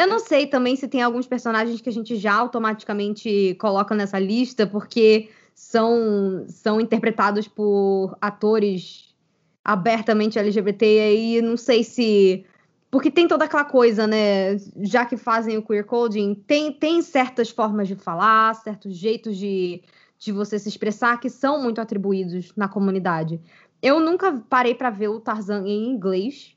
[0.00, 4.18] Eu não sei também se tem alguns personagens que a gente já automaticamente coloca nessa
[4.18, 9.14] lista, porque são, são interpretados por atores
[9.62, 12.46] abertamente LGBT, e aí não sei se.
[12.90, 14.56] Porque tem toda aquela coisa, né?
[14.80, 19.82] Já que fazem o queer coding, tem, tem certas formas de falar, certos jeitos de,
[20.18, 23.38] de você se expressar que são muito atribuídos na comunidade.
[23.82, 26.56] Eu nunca parei para ver o Tarzan em inglês,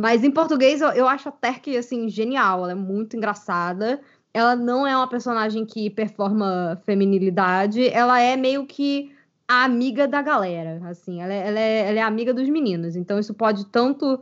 [0.00, 2.62] mas em português eu, eu acho a Terk, assim, genial.
[2.62, 4.00] Ela é muito engraçada.
[4.32, 7.88] Ela não é uma personagem que performa feminilidade.
[7.88, 9.12] Ela é meio que
[9.46, 11.20] a amiga da galera, assim.
[11.20, 12.96] Ela é, ela é, ela é amiga dos meninos.
[12.96, 14.20] Então isso pode tanto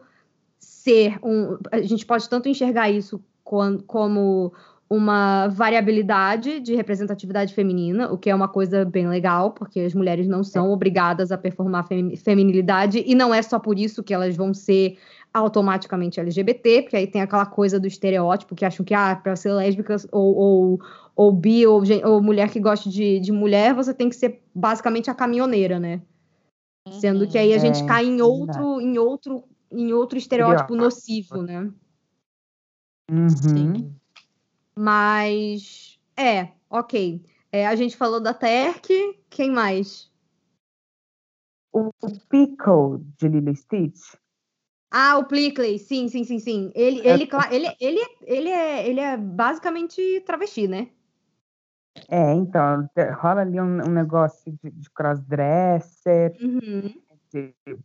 [0.58, 1.58] ser um...
[1.70, 4.52] A gente pode tanto enxergar isso como
[4.90, 10.26] uma variabilidade de representatividade feminina, o que é uma coisa bem legal, porque as mulheres
[10.26, 14.54] não são obrigadas a performar feminilidade, e não é só por isso que elas vão
[14.54, 14.96] ser
[15.38, 19.52] automaticamente LGBT, porque aí tem aquela coisa do estereótipo que acham que, ah, para ser
[19.52, 20.80] lésbica ou, ou,
[21.14, 25.10] ou bi ou, ou mulher que gosta de, de mulher, você tem que ser basicamente
[25.10, 26.02] a caminhoneira, né?
[26.92, 31.42] Sendo que aí a gente é, cai em outro, em outro, em outro estereótipo nocivo,
[31.42, 31.70] né?
[33.10, 33.28] Uhum.
[33.28, 33.94] Sim.
[34.76, 37.22] Mas é, ok.
[37.50, 38.88] É, a gente falou da Terk,
[39.30, 40.10] quem mais?
[41.72, 41.90] O
[42.28, 44.14] Pickle de Lilo Stitch.
[44.90, 46.72] Ah, o Plickley, sim, sim, sim, sim.
[46.74, 47.14] Ele, é.
[47.14, 50.88] ele, ele, ele, ele, é, ele é basicamente travesti, né?
[52.08, 52.88] É, então,
[53.20, 56.94] rola ali um, um negócio de, de crossdresser, uhum.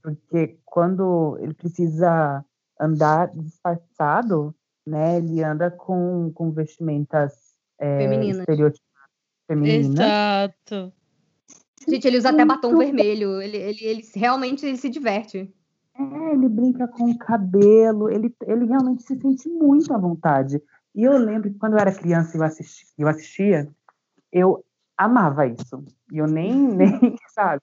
[0.02, 2.46] porque quando ele precisa
[2.80, 8.82] andar disfarçado, né, ele anda com, com vestimentas é, estereotipadas
[9.48, 10.00] femininas.
[10.00, 10.94] Exato.
[11.88, 13.42] Gente, ele usa até batom vermelho.
[13.42, 15.54] Ele, ele, ele realmente ele se diverte.
[15.96, 20.62] É, ele brinca com o cabelo, ele, ele realmente se sente muito à vontade.
[20.96, 23.68] E eu lembro que quando eu era criança e eu, assisti, eu assistia,
[24.32, 24.64] eu
[24.98, 25.84] amava isso.
[26.12, 27.62] E eu nem, nem, sabe?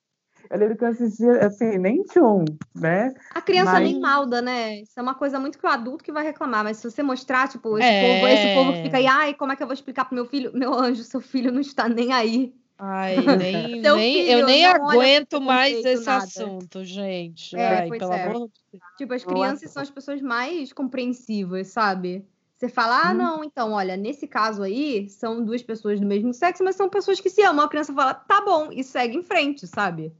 [0.49, 2.43] Eu lembro que eu assistia, assim, nem tchum,
[2.75, 3.13] né?
[3.33, 3.83] A criança mas...
[3.83, 4.81] nem malda, né?
[4.81, 6.63] Isso é uma coisa muito que o adulto que vai reclamar.
[6.63, 8.15] Mas se você mostrar, tipo, esse, é...
[8.15, 10.25] povo, esse povo que fica aí, ai, como é que eu vou explicar pro meu
[10.25, 10.51] filho?
[10.53, 12.53] Meu anjo, seu filho não está nem aí.
[12.83, 16.23] Ai, nem, nem eu nem aguento mais esse nada.
[16.23, 17.55] assunto, gente.
[17.55, 18.23] É, Ai, pelo é.
[18.23, 18.83] amor de Deus.
[18.97, 22.25] Tipo, as crianças são as pessoas mais compreensivas, sabe?
[22.57, 23.17] Você fala, ah, hum.
[23.17, 27.19] não, então, olha, nesse caso aí, são duas pessoas do mesmo sexo, mas são pessoas
[27.19, 27.65] que se amam.
[27.65, 30.11] A criança fala, tá bom, e segue em frente, sabe?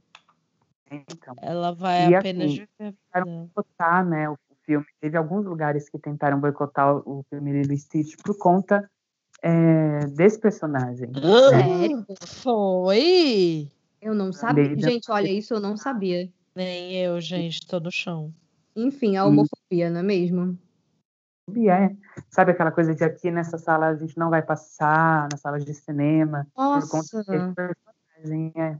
[0.88, 4.86] Então, Ela vai e apenas assim, tentaram boicotar, né, o filme.
[5.00, 8.88] Teve alguns lugares que tentaram boicotar o filme Lilo Stitch por conta
[9.42, 11.10] é, desse personagem.
[11.12, 11.96] Sério?
[11.98, 12.04] Né?
[12.26, 13.68] Foi?
[14.00, 14.78] Eu não sabia.
[14.78, 16.30] Gente, olha, isso eu não sabia.
[16.54, 18.32] Nem eu, gente, tô no chão.
[18.74, 20.58] Enfim, a homofobia, não é mesmo?
[21.68, 21.94] é.
[22.30, 25.74] Sabe aquela coisa de aqui nessa sala a gente não vai passar, na sala de
[25.74, 26.86] cinema, Nossa.
[26.86, 28.76] por conta desse personagem, é.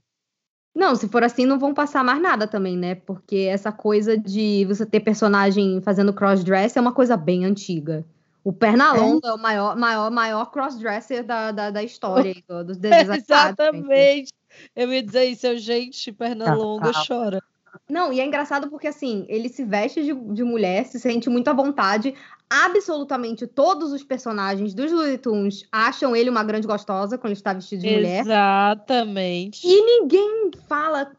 [0.75, 2.95] Não, se for assim, não vão passar mais nada também, né?
[2.95, 8.05] Porque essa coisa de você ter personagem fazendo crossdress é uma coisa bem antiga.
[8.45, 12.79] O Pernalonga é, é o maior, maior, maior crossdresser da, da, da história do, dos
[12.83, 14.33] Exatamente.
[14.75, 17.43] Eu ia dizer isso, gente, Pernalonga chora.
[17.89, 21.49] Não, e é engraçado porque, assim, ele se veste de, de mulher, se sente muito
[21.49, 22.15] à vontade.
[22.49, 27.53] Absolutamente todos os personagens dos Looney Tunes acham ele uma grande gostosa quando ele está
[27.53, 28.23] vestido de Exatamente.
[28.23, 28.27] mulher.
[28.27, 29.67] Exatamente.
[29.67, 31.13] E ninguém fala.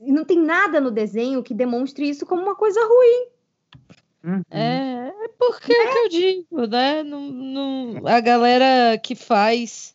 [0.00, 3.28] Não tem nada no desenho que demonstre isso como uma coisa ruim.
[4.26, 4.42] Uhum.
[4.50, 5.92] É, é porque é.
[5.92, 7.04] que eu digo, né?
[7.04, 9.94] Não, não, a galera que faz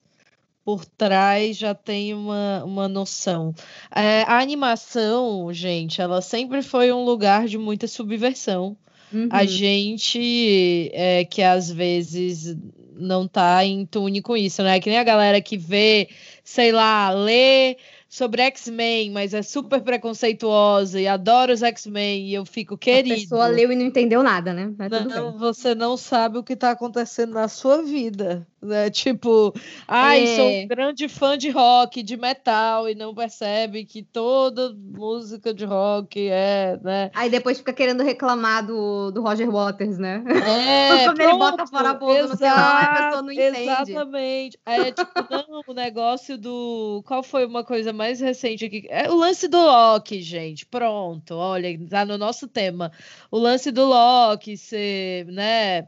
[0.63, 3.53] por trás já tem uma, uma noção.
[3.93, 8.77] É, a animação, gente, ela sempre foi um lugar de muita subversão.
[9.11, 9.27] Uhum.
[9.29, 12.55] A gente é, que às vezes
[12.93, 14.79] não tá em tune com isso, né?
[14.79, 16.07] Que nem a galera que vê,
[16.43, 17.75] sei lá, lê
[18.11, 23.13] sobre X-Men, mas é super preconceituosa e adora os X-Men e eu fico querido.
[23.13, 24.69] A pessoa leu e não entendeu nada, né?
[24.77, 28.89] Mas não, você não sabe o que está acontecendo na sua vida, né?
[28.89, 29.53] Tipo,
[29.87, 30.35] ai, é...
[30.35, 35.65] sou um grande fã de rock, de metal e não percebe que toda música de
[35.65, 37.11] rock é, né?
[37.13, 40.23] Aí depois fica querendo reclamar do, do Roger Waters, né?
[40.27, 43.61] É, Quando ele bota fora a boca no celular, a pessoa não entende.
[43.61, 44.59] Exatamente.
[44.65, 47.03] É tipo, não, o negócio do...
[47.05, 48.85] Qual foi uma coisa mais recente aqui.
[48.89, 50.65] É o lance do Loki, gente.
[50.65, 52.91] Pronto, olha, tá no nosso tema.
[53.31, 55.87] O lance do Loki ser, né?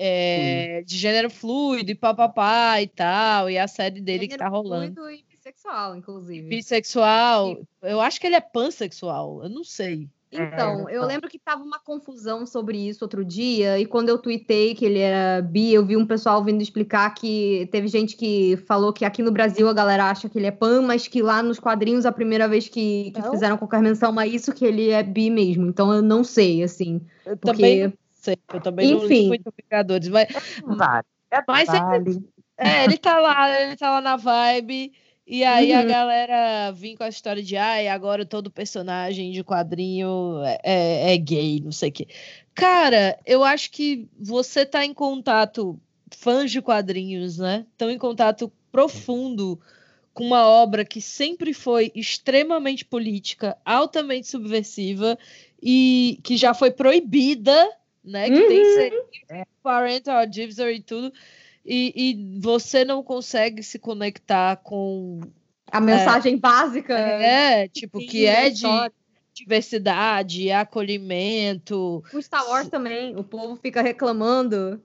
[0.00, 4.48] É, de gênero fluido e papapá e tal, e a série dele gênero que tá
[4.48, 4.94] rolando.
[4.94, 6.48] Fluido e bissexual, inclusive.
[6.48, 7.58] Bissexual.
[7.82, 10.08] Eu acho que ele é pansexual, eu não sei.
[10.30, 14.18] Então, é, eu lembro que tava uma confusão sobre isso outro dia, e quando eu
[14.18, 18.56] tuitei que ele era bi, eu vi um pessoal vindo explicar que teve gente que
[18.68, 21.42] falou que aqui no Brasil a galera acha que ele é pan, mas que lá
[21.42, 25.02] nos quadrinhos a primeira vez que, que fizeram qualquer menção a isso, que ele é
[25.02, 25.66] bi mesmo.
[25.66, 27.00] Então eu não sei, assim.
[27.24, 27.56] Eu porque...
[27.56, 27.94] também
[28.28, 28.98] sei, eu também Enfim.
[28.98, 30.28] não li muito Vingadores, mas.
[30.64, 31.06] Vale.
[31.30, 32.24] É mas vale.
[32.56, 34.92] É, ele tá lá, ele tá lá na vibe.
[35.26, 35.78] E aí uhum.
[35.78, 41.14] a galera vem com a história de ai, agora todo personagem de quadrinho é, é,
[41.14, 42.08] é, gay, não sei o quê.
[42.54, 45.78] Cara, eu acho que você tá em contato,
[46.10, 47.66] fãs de quadrinhos, né?
[47.70, 49.60] Estão em contato profundo
[50.14, 55.16] com uma obra que sempre foi extremamente política, altamente subversiva
[55.62, 57.70] e que já foi proibida,
[58.04, 58.28] né?
[58.28, 58.48] Que uhum.
[58.48, 61.12] tem parental advisory e tudo
[61.68, 65.20] e, e você não consegue se conectar com
[65.70, 66.98] a mensagem é, básica.
[66.98, 68.64] É, tipo, que é de
[69.34, 72.02] diversidade, acolhimento.
[72.12, 74.82] O Star Wars também, o povo fica reclamando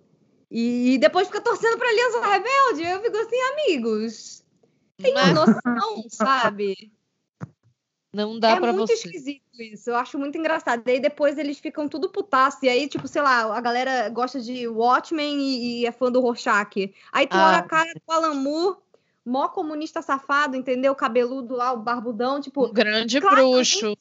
[0.51, 2.83] e depois fica torcendo pra Aliança Rebelde.
[2.83, 4.43] Eu fico assim, amigos,
[4.97, 6.91] tem uma noção, sabe?
[8.13, 8.75] Não dá é para você.
[8.75, 9.89] É muito esquisito isso.
[9.89, 10.83] Eu acho muito engraçado.
[10.85, 12.59] Daí depois eles ficam tudo putaço.
[12.63, 16.21] E aí, tipo, sei lá, a galera gosta de Watchmen e, e é fã do
[16.21, 16.93] Rorschach.
[17.11, 17.47] Aí tu ah.
[17.47, 18.77] olha a cara do Alan Moore
[19.25, 20.93] mó comunista safado, entendeu?
[20.93, 22.67] Cabeludo lá, o barbudão, tipo.
[22.67, 23.97] Um grande bruxo.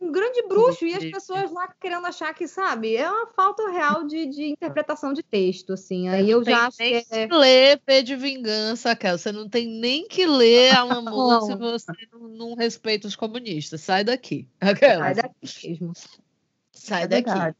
[0.00, 0.84] Um grande bruxo.
[0.84, 5.12] E as pessoas lá querendo achar que, sabe, é uma falta real de, de interpretação
[5.12, 6.08] de texto, assim.
[6.08, 7.06] Aí eu já acho que.
[7.10, 7.26] É...
[7.26, 9.16] ler P de Vingança, Kel.
[9.16, 13.80] Você não tem nem que ler a Moore se você não, não, respeita os comunistas.
[13.80, 14.48] Sai daqui.
[14.60, 15.92] Sai daqui mesmo.
[16.72, 17.56] Sai é daqui.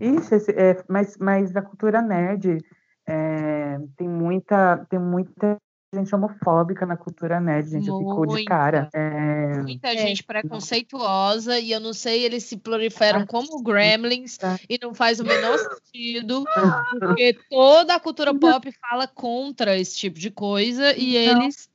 [0.00, 2.64] Isso, é, mas, mas a cultura nerd
[3.06, 5.58] é, tem muita tem muita
[5.94, 7.90] gente homofóbica na cultura nerd, gente.
[7.90, 8.90] Muita, ficou de cara.
[8.92, 9.58] É...
[9.62, 9.96] Muita é.
[9.96, 14.58] gente preconceituosa e eu não sei, eles se proliferam ah, como gremlins tá.
[14.68, 16.44] e não faz o menor sentido,
[17.00, 21.70] porque toda a cultura pop fala contra esse tipo de coisa e eles.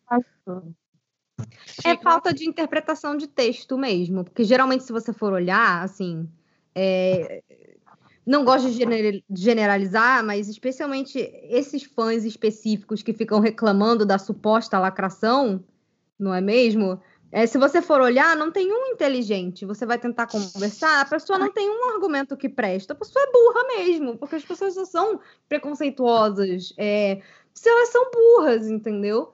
[1.83, 6.29] É falta de interpretação de texto mesmo, porque geralmente, se você for olhar, assim,
[6.75, 7.41] é,
[8.25, 11.19] não gosto de generalizar, mas especialmente
[11.49, 15.63] esses fãs específicos que ficam reclamando da suposta lacração,
[16.17, 16.99] não é mesmo?
[17.31, 19.65] É, se você for olhar, não tem um inteligente.
[19.65, 22.93] Você vai tentar conversar, a pessoa não tem um argumento que presta.
[22.93, 25.19] A pessoa é burra mesmo, porque as pessoas não são
[25.49, 26.73] preconceituosas.
[26.77, 27.21] É,
[27.51, 29.33] se elas são burras, entendeu?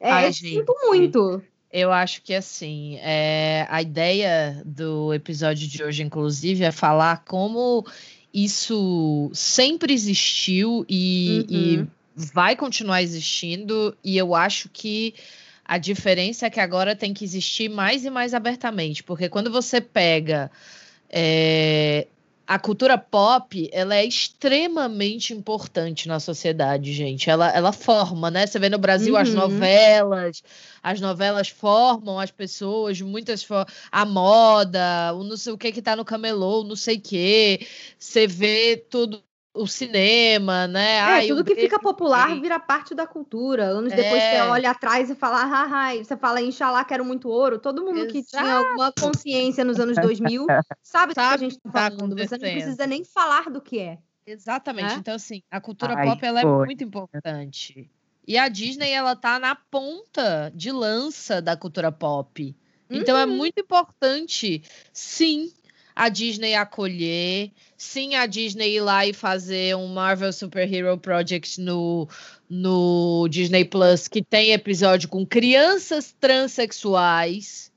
[0.00, 1.40] É, Ai, sinto muito.
[1.70, 7.86] Eu acho que assim, é, a ideia do episódio de hoje, inclusive, é falar como
[8.36, 11.56] isso sempre existiu e, uhum.
[11.56, 15.14] e vai continuar existindo, e eu acho que
[15.64, 19.80] a diferença é que agora tem que existir mais e mais abertamente, porque quando você
[19.80, 20.50] pega
[21.08, 22.06] é,
[22.46, 27.28] a cultura pop, ela é extremamente importante na sociedade, gente.
[27.28, 28.46] Ela, ela forma, né?
[28.46, 29.20] Você vê no Brasil uhum.
[29.20, 30.42] as novelas,
[30.80, 33.66] as novelas formam as pessoas, muitas for...
[33.90, 37.66] a moda, o não sei o que que tá no camelô, não sei o que.
[37.98, 39.20] Você vê tudo
[39.56, 40.96] o cinema, né?
[40.96, 43.64] É, Ai, tudo que fica popular vira parte da cultura.
[43.64, 43.96] Anos é.
[43.96, 47.58] depois você olha atrás e fala, ah, ah, você fala, Inxalá, quero muito ouro.
[47.58, 48.12] Todo mundo Exato.
[48.12, 50.46] que tinha alguma consciência nos anos 2000
[50.82, 52.16] sabe, sabe do que a gente tá, tá falando.
[52.16, 53.98] Você não precisa nem falar do que é.
[54.26, 54.94] Exatamente.
[54.94, 54.96] É?
[54.96, 57.90] Então, assim, a cultura Ai, pop ela é muito importante.
[58.26, 62.56] E a Disney, ela tá na ponta de lança da cultura pop.
[62.90, 63.32] Então, é uhum.
[63.32, 65.52] é muito importante, sim,
[65.96, 71.58] a Disney acolher, sim a Disney ir lá e fazer um Marvel Super Hero Project
[71.58, 72.06] no,
[72.50, 77.72] no Disney Plus, que tem episódio com crianças transexuais.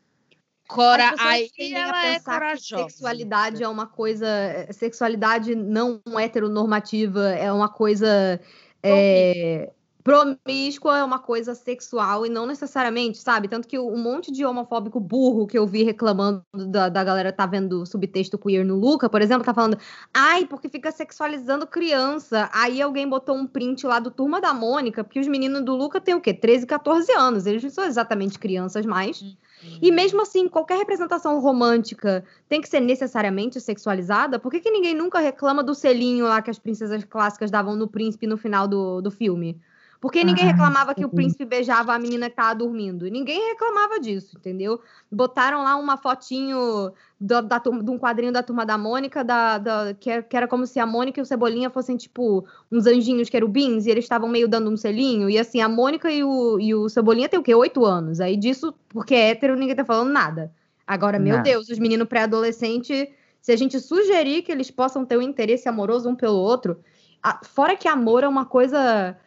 [0.67, 2.83] Cora, aí ela é corajosa.
[2.83, 4.27] sexualidade é uma coisa,
[4.69, 8.39] sexualidade não heteronormativa é uma coisa
[8.83, 9.71] é,
[10.09, 13.47] promíscua é uma coisa sexual e não necessariamente, sabe?
[13.47, 17.45] Tanto que um monte de homofóbico burro que eu vi reclamando da, da galera tá
[17.45, 19.77] vendo subtexto queer no Luca, por exemplo, tá falando,
[20.11, 22.49] ai, porque fica sexualizando criança.
[22.51, 26.01] Aí alguém botou um print lá do Turma da Mônica, porque os meninos do Luca
[26.01, 26.33] têm o quê?
[26.33, 27.45] 13, 14 anos.
[27.45, 29.21] Eles não são exatamente crianças mais.
[29.21, 29.35] Uhum.
[29.79, 34.39] E mesmo assim, qualquer representação romântica tem que ser necessariamente sexualizada?
[34.39, 37.87] Por que, que ninguém nunca reclama do selinho lá que as princesas clássicas davam no
[37.87, 39.61] príncipe no final do, do filme?
[40.01, 43.05] Porque ninguém reclamava que o príncipe beijava a menina que tava dormindo.
[43.09, 44.79] Ninguém reclamava disso, entendeu?
[45.11, 49.93] Botaram lá uma fotinho do, da, de um quadrinho da Turma da Mônica, da, da,
[49.93, 53.29] que, era, que, era, como se a Mônica e o Cebolinha fossem, tipo, uns anjinhos
[53.29, 55.29] querubins, e eles estavam meio dando um selinho.
[55.29, 57.53] E assim, a Mônica e o, e o Cebolinha tem o quê?
[57.53, 58.21] Oito anos.
[58.21, 60.49] Aí disso, porque é hétero, ninguém tá falando nada.
[60.87, 61.43] Agora, meu Não.
[61.43, 63.05] Deus, os meninos pré-adolescentes,
[63.41, 66.79] se a gente sugerir que eles possam ter um interesse amoroso um pelo outro,
[67.21, 69.17] a, fora que amor é uma coisa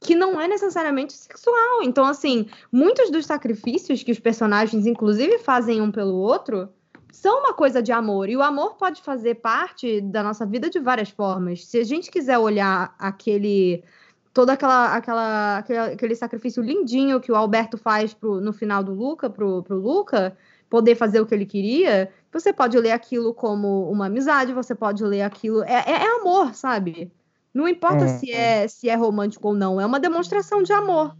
[0.00, 1.82] que não é necessariamente sexual.
[1.82, 6.70] Então, assim, muitos dos sacrifícios que os personagens, inclusive, fazem um pelo outro,
[7.12, 8.28] são uma coisa de amor.
[8.28, 11.66] E o amor pode fazer parte da nossa vida de várias formas.
[11.66, 13.84] Se a gente quiser olhar aquele.
[14.32, 18.94] Todo aquela, aquela, aquele, aquele sacrifício lindinho que o Alberto faz pro, no final do
[18.94, 20.36] Luca, pro, pro Luca,
[20.70, 25.02] poder fazer o que ele queria, você pode ler aquilo como uma amizade, você pode
[25.02, 25.64] ler aquilo.
[25.64, 27.10] É, é, é amor, sabe?
[27.52, 28.08] Não importa é.
[28.08, 31.16] se é se é romântico ou não, é uma demonstração de amor.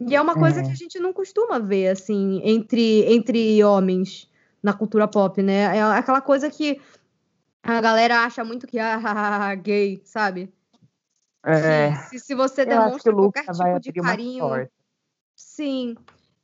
[0.00, 0.64] E é uma coisa é.
[0.64, 4.30] que a gente não costuma ver assim entre entre homens
[4.62, 5.76] na cultura pop, né?
[5.76, 6.80] É aquela coisa que
[7.62, 10.52] a galera acha muito que ah, gay, sabe?
[11.44, 11.94] É.
[12.08, 14.68] Se, se você demonstra qualquer tipo de carinho.
[15.36, 15.96] Sim.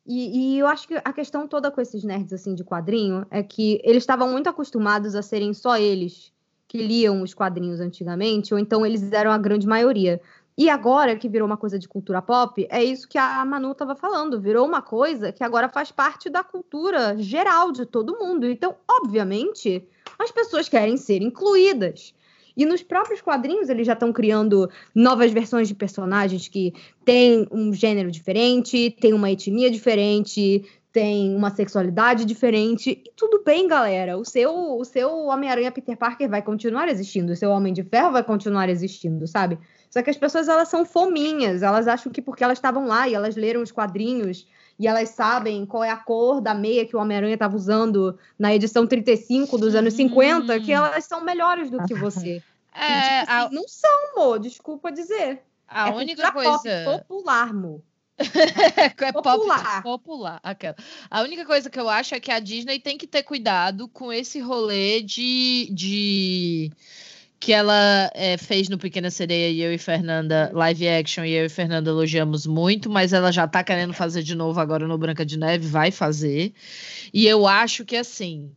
[0.07, 3.43] E, e, eu acho que a questão toda com esses nerds assim de quadrinho é
[3.43, 6.33] que eles estavam muito acostumados a serem só eles
[6.71, 10.21] que liam os quadrinhos antigamente, ou então eles eram a grande maioria.
[10.57, 13.97] E agora que virou uma coisa de cultura pop, é isso que a Manu estava
[13.97, 18.47] falando, virou uma coisa que agora faz parte da cultura geral de todo mundo.
[18.47, 19.85] Então, obviamente,
[20.17, 22.15] as pessoas querem ser incluídas.
[22.57, 26.73] E nos próprios quadrinhos eles já estão criando novas versões de personagens que
[27.05, 32.91] têm um gênero diferente, têm uma etnia diferente, tem uma sexualidade diferente.
[32.91, 34.17] E tudo bem, galera.
[34.19, 37.33] O seu, o seu Homem-Aranha Peter Parker vai continuar existindo.
[37.33, 39.59] O seu Homem de Ferro vai continuar existindo, sabe?
[39.89, 41.63] Só que as pessoas, elas são fominhas.
[41.63, 44.47] Elas acham que porque elas estavam lá e elas leram os quadrinhos
[44.79, 48.55] e elas sabem qual é a cor da meia que o Homem-Aranha estava usando na
[48.55, 52.43] edição 35 dos anos 50, que elas são melhores do que você.
[52.73, 53.51] É, e, tipo, assim, a...
[53.51, 54.39] não são, amor.
[54.39, 55.43] Desculpa dizer.
[55.67, 56.85] A é única coisa...
[56.85, 57.83] popular, amor.
[59.01, 59.83] é popular.
[59.83, 60.41] popular.
[60.43, 60.77] Aquela.
[61.11, 64.13] A única coisa que eu acho é que a Disney tem que ter cuidado com
[64.13, 65.69] esse rolê de.
[65.73, 66.71] de
[67.39, 71.47] que ela é, fez no Pequena Sereia e eu e Fernanda live action e eu
[71.47, 75.25] e Fernanda elogiamos muito, mas ela já tá querendo fazer de novo agora no Branca
[75.25, 76.53] de Neve, vai fazer.
[77.15, 78.53] E eu acho que assim,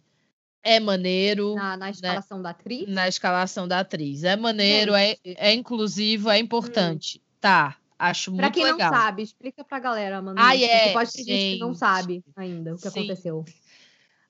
[0.62, 1.56] é maneiro.
[1.56, 1.92] Na, na né?
[1.92, 2.44] escalação né?
[2.44, 2.88] da atriz?
[2.90, 4.26] Na escalação da atriz.
[4.26, 7.20] É maneiro, é, é inclusivo, é importante.
[7.20, 7.22] Hum.
[7.40, 7.78] Tá.
[8.04, 8.52] Acho muito legal.
[8.52, 8.92] Pra quem legal.
[8.92, 10.38] não sabe, explica pra galera, Manu.
[10.38, 10.92] Ah, é.
[10.92, 13.00] Pode ter gente, gente que não sabe ainda o que Sim.
[13.00, 13.46] aconteceu.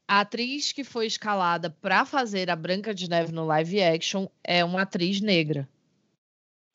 [0.07, 4.63] A atriz que foi escalada para fazer a Branca de Neve no live action é
[4.63, 5.67] uma atriz negra.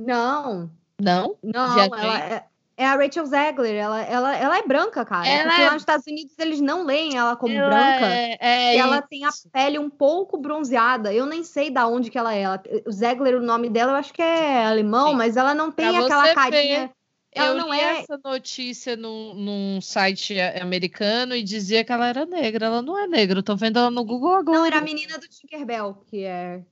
[0.00, 0.68] Não.
[1.00, 1.36] Não?
[1.40, 2.46] Não, ela é,
[2.78, 3.74] é, a Rachel Zegler.
[3.74, 5.26] Ela, ela, ela é branca, cara.
[5.26, 5.64] Ela porque é...
[5.66, 8.06] lá nos Estados Unidos eles não leem ela como ela branca.
[8.06, 9.08] É, é ela isso.
[9.08, 11.12] tem a pele um pouco bronzeada.
[11.12, 12.42] Eu nem sei da onde que ela é.
[12.42, 15.16] Ela, o Zegler, o nome dela, eu acho que é alemão, Sim.
[15.16, 16.86] mas ela não tem pra aquela carinha.
[16.86, 16.98] Ver
[17.32, 18.00] ela eu não li é...
[18.00, 22.66] essa notícia num, num site americano e dizia que ela era negra.
[22.66, 23.38] Ela não é negra.
[23.38, 24.58] Eu tô vendo ela no Google agora.
[24.58, 26.62] Não, era a menina do Tinkerbell, que é.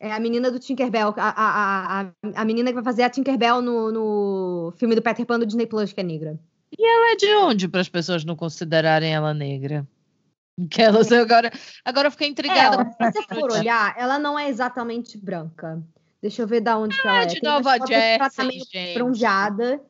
[0.00, 1.14] É a menina do Tinkerbell.
[1.16, 5.26] A, a, a, a menina que vai fazer a Tinkerbell no, no filme do Peter
[5.26, 6.38] Pan do Disney Plus, que é negra.
[6.76, 9.86] E ela é de onde para as pessoas não considerarem ela negra?
[10.70, 11.52] Que elas agora,
[11.84, 12.94] agora eu fiquei intrigada.
[12.98, 15.82] É, se você for olhar, ela não é exatamente branca.
[16.20, 17.26] Deixa eu ver da onde ah, ela é.
[17.26, 18.94] de Nova Jersey, gente.
[18.94, 19.80] bronzeada.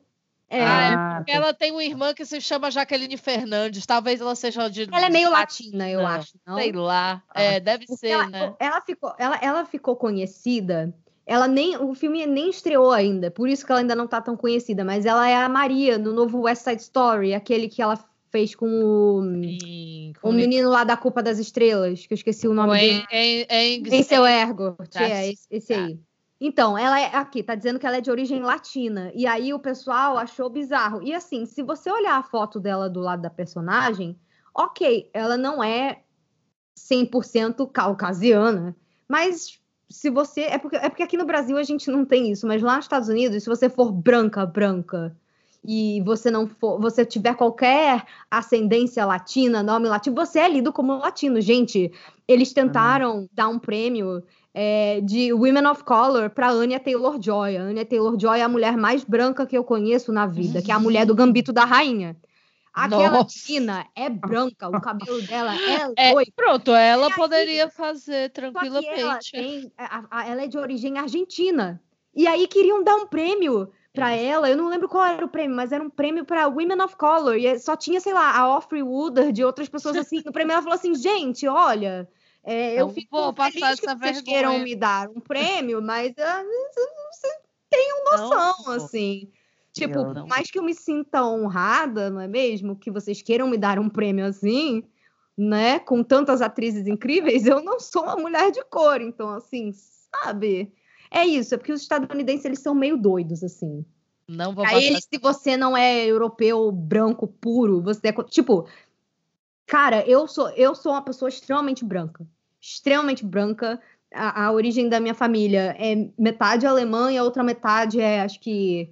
[0.49, 0.63] É.
[0.63, 3.85] Ah, é ela tem uma irmã que se chama Jaqueline Fernandes.
[3.85, 4.87] Talvez ela seja de.
[4.91, 6.33] Ela é meio latina, eu acho.
[6.45, 6.55] Não?
[6.55, 7.21] Sei lá.
[7.29, 7.41] Ah.
[7.41, 8.53] É, deve Porque ser, ela, né?
[8.59, 10.93] Ela ficou, ela, ela ficou conhecida.
[11.25, 14.35] Ela nem, o filme nem estreou ainda, por isso que ela ainda não tá tão
[14.35, 14.83] conhecida.
[14.83, 18.65] Mas ela é a Maria no novo West Side Story, aquele que ela fez com
[18.67, 22.79] o, Sim, com o menino lá da Culpa das Estrelas, que eu esqueci o nome
[22.79, 23.05] dele.
[23.11, 24.75] Em, em, em, em seu ergo.
[24.95, 25.85] É, esse, esse tá.
[25.85, 25.99] aí.
[26.41, 29.11] Então, ela é aqui, tá dizendo que ela é de origem latina.
[29.13, 31.03] E aí o pessoal achou bizarro.
[31.03, 34.17] E assim, se você olhar a foto dela do lado da personagem,
[34.55, 36.03] ok, ela não é
[36.77, 38.75] 100% caucasiana,
[39.07, 39.59] mas
[39.89, 40.41] se você.
[40.41, 42.85] É porque, é porque aqui no Brasil a gente não tem isso, mas lá nos
[42.85, 45.15] Estados Unidos, se você for branca, branca,
[45.63, 50.97] e você não for, você tiver qualquer ascendência latina, nome latino, você é lido como
[50.97, 51.41] latino.
[51.41, 51.91] Gente,
[52.27, 53.29] eles tentaram uhum.
[53.33, 54.23] dar um prêmio
[54.61, 57.55] é, de Women of Color para Anya Taylor-Joy.
[57.55, 60.73] A Anya Taylor-Joy é a mulher mais branca que eu conheço na vida, que é
[60.73, 62.17] a mulher do Gambito da Rainha.
[62.73, 68.99] Aquela menina é branca, o cabelo dela é, é Pronto, ela poderia fazer tranquilamente.
[68.99, 71.81] Ela, tem, a, a, ela é de origem argentina.
[72.13, 75.55] E aí queriam dar um prêmio para ela, eu não lembro qual era o prêmio,
[75.55, 78.83] mas era um prêmio para Women of Color, e só tinha, sei lá, a Offrey
[78.83, 80.21] Woodard de outras pessoas assim.
[80.25, 82.09] No prêmio ela falou assim: gente, olha,
[82.51, 84.23] é, eu fico vou passar essa que vocês vergonha.
[84.23, 86.45] queiram me dar um prêmio, mas uh,
[87.11, 87.33] vocês
[87.69, 89.29] tenham noção, não, assim.
[89.71, 92.75] Tipo, por mais que eu me sinta honrada, não é mesmo?
[92.75, 94.83] Que vocês queiram me dar um prêmio assim,
[95.37, 95.77] né?
[95.77, 98.99] Com tantas atrizes incríveis, eu não sou uma mulher de cor.
[98.99, 100.73] Então, assim, sabe?
[101.11, 103.85] É isso, é porque os estadunidenses, eles são meio doidos, assim.
[104.27, 105.01] Não vou Aí, passar...
[105.01, 108.23] se você não é europeu, branco, puro, você é...
[108.23, 108.67] Tipo,
[109.69, 112.27] Cara, eu sou, eu sou uma pessoa extremamente branca.
[112.61, 113.79] Extremamente branca.
[114.13, 118.39] A, a, origem da minha família é metade alemã e a outra metade é, acho
[118.39, 118.89] que.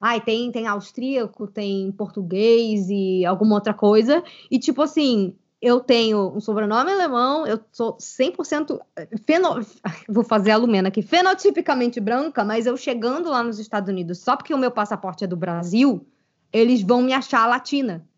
[0.00, 4.22] Ai, tem, tem austríaco, tem português e alguma outra coisa.
[4.50, 8.80] E, tipo assim, eu tenho um sobrenome alemão, eu sou 100%
[9.26, 9.60] feno...
[10.08, 14.36] vou fazer a Lumena aqui, fenotipicamente branca, mas eu chegando lá nos Estados Unidos, só
[14.36, 16.06] porque o meu passaporte é do Brasil,
[16.50, 18.08] eles vão me achar latina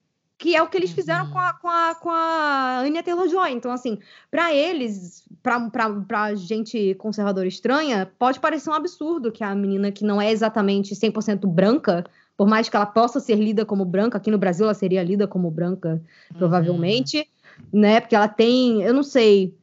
[0.42, 1.58] que é o que eles fizeram com a, uhum.
[1.62, 3.52] com a, com a Anya Taylor-Joy.
[3.52, 9.92] Então, assim, para eles, para gente conservadora estranha, pode parecer um absurdo que a menina
[9.92, 12.04] que não é exatamente 100% branca,
[12.36, 15.28] por mais que ela possa ser lida como branca, aqui no Brasil ela seria lida
[15.28, 16.38] como branca, uhum.
[16.38, 17.18] provavelmente,
[17.72, 17.80] uhum.
[17.80, 18.00] né?
[18.00, 19.54] Porque ela tem, eu não sei,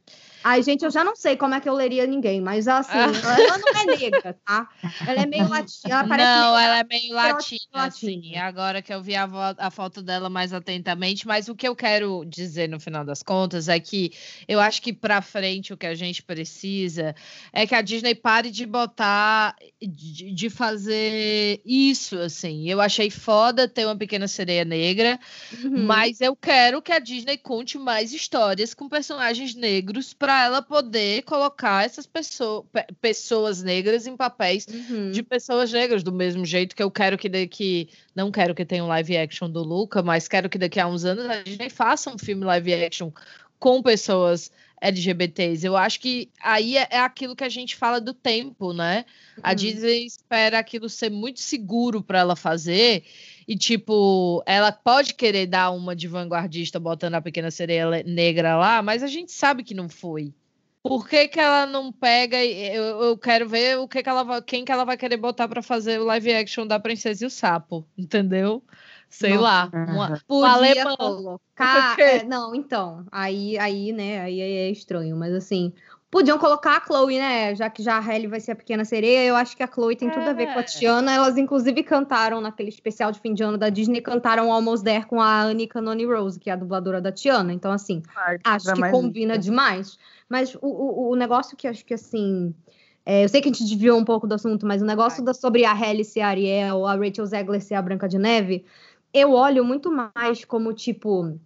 [0.49, 3.39] Ai, gente, eu já não sei como é que eu leria ninguém, mas assim, ah.
[3.39, 4.67] ela, não é negra, tá?
[5.07, 5.93] Ela é meio latina.
[5.93, 8.35] Ela parece não, meio ela é meio latina, assim.
[8.35, 9.29] Agora que eu vi a,
[9.59, 13.69] a, foto dela mais atentamente, mas o que eu quero dizer no final das contas
[13.69, 14.11] é que
[14.47, 17.13] eu acho que para frente o que a gente precisa
[17.53, 22.67] é que a Disney pare de botar, de, de fazer isso, assim.
[22.67, 25.19] Eu achei foda ter uma pequena sereia negra,
[25.63, 25.85] uhum.
[25.85, 31.23] mas eu quero que a Disney conte mais histórias com personagens negros para ela poder
[31.23, 32.65] colocar essas pessoas,
[33.01, 35.11] pessoas negras em papéis uhum.
[35.11, 37.89] de pessoas negras, do mesmo jeito que eu quero que daqui.
[38.15, 41.05] Não quero que tenha um live action do Luca, mas quero que daqui a uns
[41.05, 43.11] anos a gente faça um filme live action
[43.59, 45.65] com pessoas LGBTs.
[45.65, 49.05] Eu acho que aí é, é aquilo que a gente fala do tempo, né?
[49.43, 49.55] A uhum.
[49.55, 53.03] Disney espera aquilo ser muito seguro para ela fazer
[53.49, 58.79] E, tipo, ela pode querer dar uma de vanguardista botando a pequena sereia negra lá,
[58.83, 60.31] mas a gente sabe que não foi.
[60.83, 62.45] Por que, que ela não pega?
[62.45, 65.47] Eu, eu quero ver o que, que ela vai, quem que ela vai querer botar
[65.47, 68.63] para fazer o live action da Princesa e o Sapo, entendeu?
[69.09, 69.71] Sei Nossa, lá.
[69.73, 71.39] Uma, Podia colocar.
[71.99, 73.05] É, não, então.
[73.11, 74.21] Aí, aí, né?
[74.21, 75.73] Aí é estranho, mas assim.
[76.11, 77.53] Podiam colocar a Chloe, né?
[77.53, 79.95] Já que já a Halle vai ser a pequena sereia, eu acho que a Chloe
[79.95, 80.63] tem tudo a ver com a é.
[80.63, 81.13] Tiana.
[81.13, 85.21] Elas, inclusive, cantaram naquele especial de fim de ano da Disney, cantaram Almost There com
[85.21, 87.53] a Anika Noni Rose, que é a dubladora da Tiana.
[87.53, 88.01] Então, assim,
[88.43, 89.99] acho que combina demais.
[90.27, 92.55] Mas o, o, o negócio que acho que, assim.
[93.05, 95.33] É, eu sei que a gente desviou um pouco do assunto, mas o negócio da,
[95.33, 98.65] sobre a Halle ser a Ariel, a Rachel Zegler ser a Branca de Neve,
[99.13, 101.39] eu olho muito mais como, tipo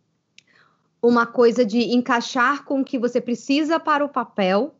[1.03, 4.73] uma coisa de encaixar com o que você precisa para o papel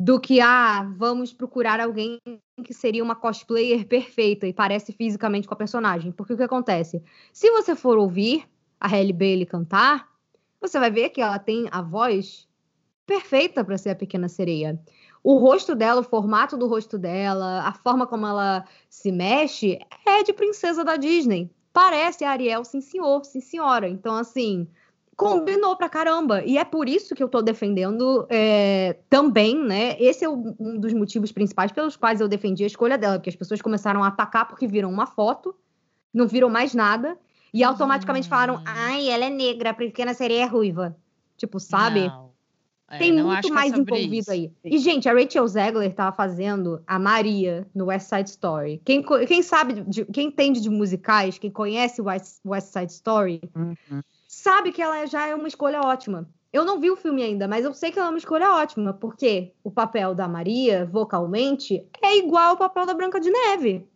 [0.00, 2.18] do que, ah, vamos procurar alguém
[2.64, 6.10] que seria uma cosplayer perfeita e parece fisicamente com a personagem.
[6.10, 7.00] Porque o que acontece?
[7.32, 8.44] Se você for ouvir
[8.80, 10.08] a Halle Bailey cantar,
[10.60, 12.48] você vai ver que ela tem a voz
[13.06, 14.80] perfeita para ser a pequena sereia.
[15.22, 20.22] O rosto dela, o formato do rosto dela, a forma como ela se mexe é
[20.22, 21.50] de princesa da Disney.
[21.72, 23.88] Parece a Ariel, sim senhor, sim senhora.
[23.88, 24.68] Então, assim,
[25.18, 26.44] combinou pra caramba.
[26.44, 30.00] E é por isso que eu tô defendendo é, também, né?
[30.00, 33.34] Esse é um dos motivos principais pelos quais eu defendi a escolha dela, porque as
[33.34, 35.52] pessoas começaram a atacar porque viram uma foto,
[36.14, 37.18] não viram mais nada,
[37.52, 38.30] e automaticamente hum.
[38.30, 40.96] falaram: ai, ela é negra, a pequena sereia é ruiva.
[41.36, 42.06] Tipo, sabe?
[42.06, 42.28] Não.
[42.88, 44.30] É, Tem muito mais é envolvido isso.
[44.30, 44.50] aí.
[44.64, 48.80] E, gente, a Rachel Zegler tava fazendo a Maria no West Side Story.
[48.84, 54.00] Quem, quem sabe, de, quem entende de musicais, quem conhece West, West Side Story, uhum
[54.28, 56.28] sabe que ela já é uma escolha ótima.
[56.52, 58.92] Eu não vi o filme ainda, mas eu sei que ela é uma escolha ótima,
[58.92, 63.88] porque o papel da Maria, vocalmente, é igual ao papel da Branca de Neve.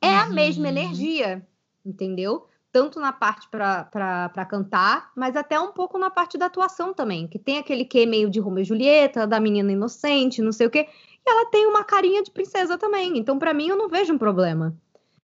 [0.00, 0.18] É uhum.
[0.18, 1.46] a mesma energia,
[1.84, 2.46] entendeu?
[2.72, 7.38] Tanto na parte para cantar, mas até um pouco na parte da atuação também, que
[7.38, 10.88] tem aquele que meio de Romeu e Julieta, da menina inocente, não sei o quê.
[11.26, 13.18] E ela tem uma carinha de princesa também.
[13.18, 14.74] Então, para mim, eu não vejo um problema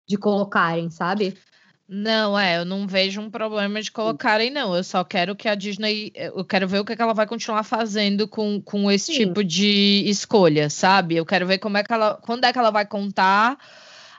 [0.06, 1.36] de colocarem, sabe?
[1.92, 4.76] Não, é, eu não vejo um problema de colocarem, não.
[4.76, 6.12] Eu só quero que a Disney.
[6.14, 9.18] Eu quero ver o que, é que ela vai continuar fazendo com, com esse Sim.
[9.26, 11.16] tipo de escolha, sabe?
[11.16, 12.14] Eu quero ver como é que ela.
[12.22, 13.58] Quando é que ela vai contar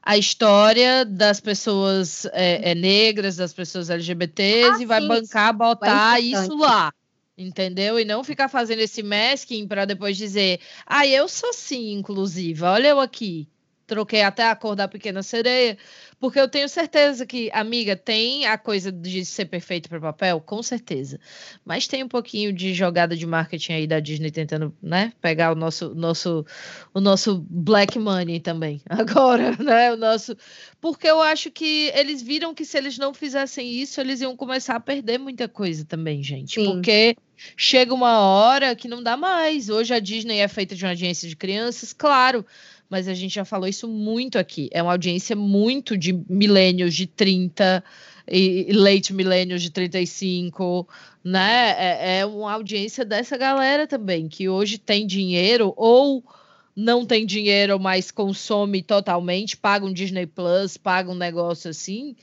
[0.04, 5.54] a história das pessoas é, é, negras, das pessoas LGBTs, ah, e vai sim, bancar,
[5.54, 6.92] botar isso lá.
[7.38, 7.98] Entendeu?
[7.98, 12.90] E não ficar fazendo esse masking para depois dizer, ah, eu sou sim inclusiva, olha
[12.90, 13.48] eu aqui
[13.92, 15.78] troquei até a cor da pequena sereia,
[16.18, 20.64] porque eu tenho certeza que, amiga, tem a coisa de ser perfeito para papel, com
[20.64, 21.20] certeza.
[21.66, 25.56] Mas tem um pouquinho de jogada de marketing aí da Disney tentando, né, pegar o
[25.56, 26.46] nosso nosso
[26.94, 28.82] o nosso black money também.
[28.88, 30.38] Agora, né, o nosso
[30.80, 34.78] porque eu acho que eles viram que se eles não fizessem isso, eles iam começar
[34.78, 36.54] a perder muita coisa também, gente.
[36.54, 36.66] Sim.
[36.66, 37.18] Porque
[37.58, 39.68] chega uma hora que não dá mais.
[39.68, 42.46] Hoje a Disney é feita de uma agência de crianças, claro,
[42.92, 44.70] mas a gente já falou isso muito aqui.
[44.74, 47.82] É uma audiência muito de milênios de 30
[48.30, 50.86] e late milênios de 35,
[51.24, 51.74] né?
[51.78, 56.22] É, é uma audiência dessa galera também, que hoje tem dinheiro ou
[56.76, 62.14] não tem dinheiro, mas consome totalmente, paga um Disney Plus, paga um negócio assim.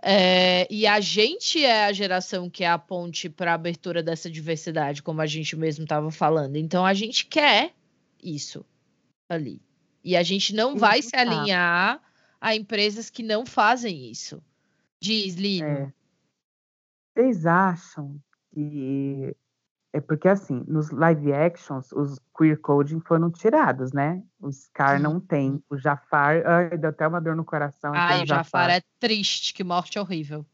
[0.00, 4.30] É, e a gente é a geração que é a ponte para a abertura dessa
[4.30, 6.54] diversidade, como a gente mesmo estava falando.
[6.54, 7.72] Então a gente quer
[8.22, 8.64] isso
[9.28, 9.60] ali.
[10.04, 11.98] E a gente não vai se alinhar
[12.38, 14.42] a empresas que não fazem isso.
[15.00, 15.66] Diz, Lino.
[15.66, 15.92] É.
[17.14, 18.20] Vocês acham
[18.52, 19.34] que.
[19.94, 24.22] É porque, assim, nos live actions, os queer coding foram tirados, né?
[24.40, 25.62] O Scar não tem.
[25.70, 26.44] O Jafar.
[26.44, 27.92] Ai, deu até uma dor no coração.
[27.94, 28.44] Ai, o Jafar.
[28.44, 30.44] Jafar é triste, que morte horrível.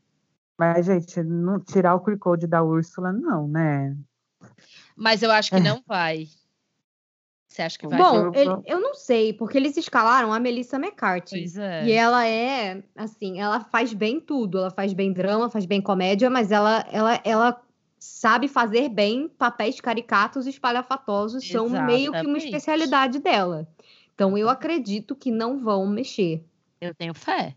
[0.59, 3.97] Mas, gente, não, tirar o queer code da Úrsula, não, né?
[4.95, 5.61] Mas eu acho que é.
[5.61, 6.29] não vai.
[7.51, 7.99] Você acha que vai?
[7.99, 11.41] Bom, ele, eu não sei, porque eles escalaram a Melissa McCarthy.
[11.41, 11.85] Pois é.
[11.85, 14.59] E ela é, assim, ela faz bem tudo.
[14.59, 17.61] Ela faz bem drama, faz bem comédia, mas ela, ela, ela
[17.99, 21.43] sabe fazer bem papéis caricatos e espalhafatosos.
[21.43, 21.77] Exatamente.
[21.77, 23.67] São meio que uma especialidade dela.
[24.15, 26.45] Então eu acredito que não vão mexer.
[26.81, 27.57] Eu tenho fé.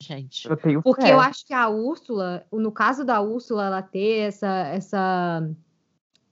[0.00, 0.48] Gente.
[0.48, 1.12] Eu tenho Porque fé.
[1.12, 5.50] eu acho que a Úrsula, no caso da Úrsula, ela ter essa, essa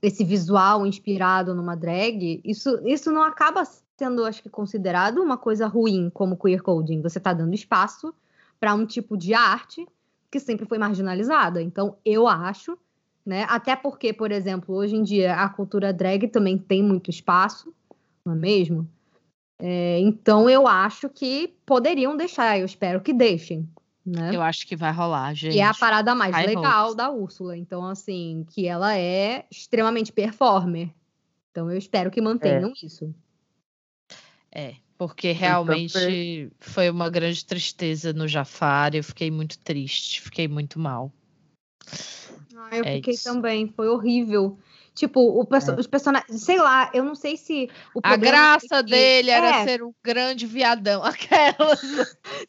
[0.02, 3.62] esse visual inspirado numa drag, isso, isso não acaba
[3.96, 7.00] sendo, acho que, considerado uma coisa ruim como queer coding.
[7.00, 8.12] Você está dando espaço
[8.58, 9.86] para um tipo de arte
[10.28, 11.62] que sempre foi marginalizada.
[11.62, 12.76] Então, eu acho,
[13.24, 13.46] né?
[13.48, 17.72] Até porque, por exemplo, hoje em dia a cultura drag também tem muito espaço,
[18.24, 18.88] não é mesmo?
[19.60, 23.68] É, então, eu acho que poderiam deixar, eu espero que deixem.
[24.04, 24.30] Né?
[24.34, 25.54] Eu acho que vai rolar, gente.
[25.56, 26.96] E é a parada mais High legal hopes.
[26.96, 27.56] da Úrsula.
[27.56, 30.90] Então, assim, que ela é extremamente performer.
[31.52, 33.14] Então, eu espero que mantenham isso.
[34.50, 38.94] É, porque realmente foi uma grande tristeza no Jafar.
[38.94, 41.12] Eu fiquei muito triste, fiquei muito mal.
[42.56, 43.24] Ah, eu É fiquei isso.
[43.24, 44.58] também, foi horrível.
[44.94, 45.80] Tipo, perso- É.
[45.80, 49.60] os personagens, sei lá, eu não sei se o A graça foi que- dele era
[49.60, 51.02] É, ser um grande viadão.
[51.80, 51.80] Aquelas.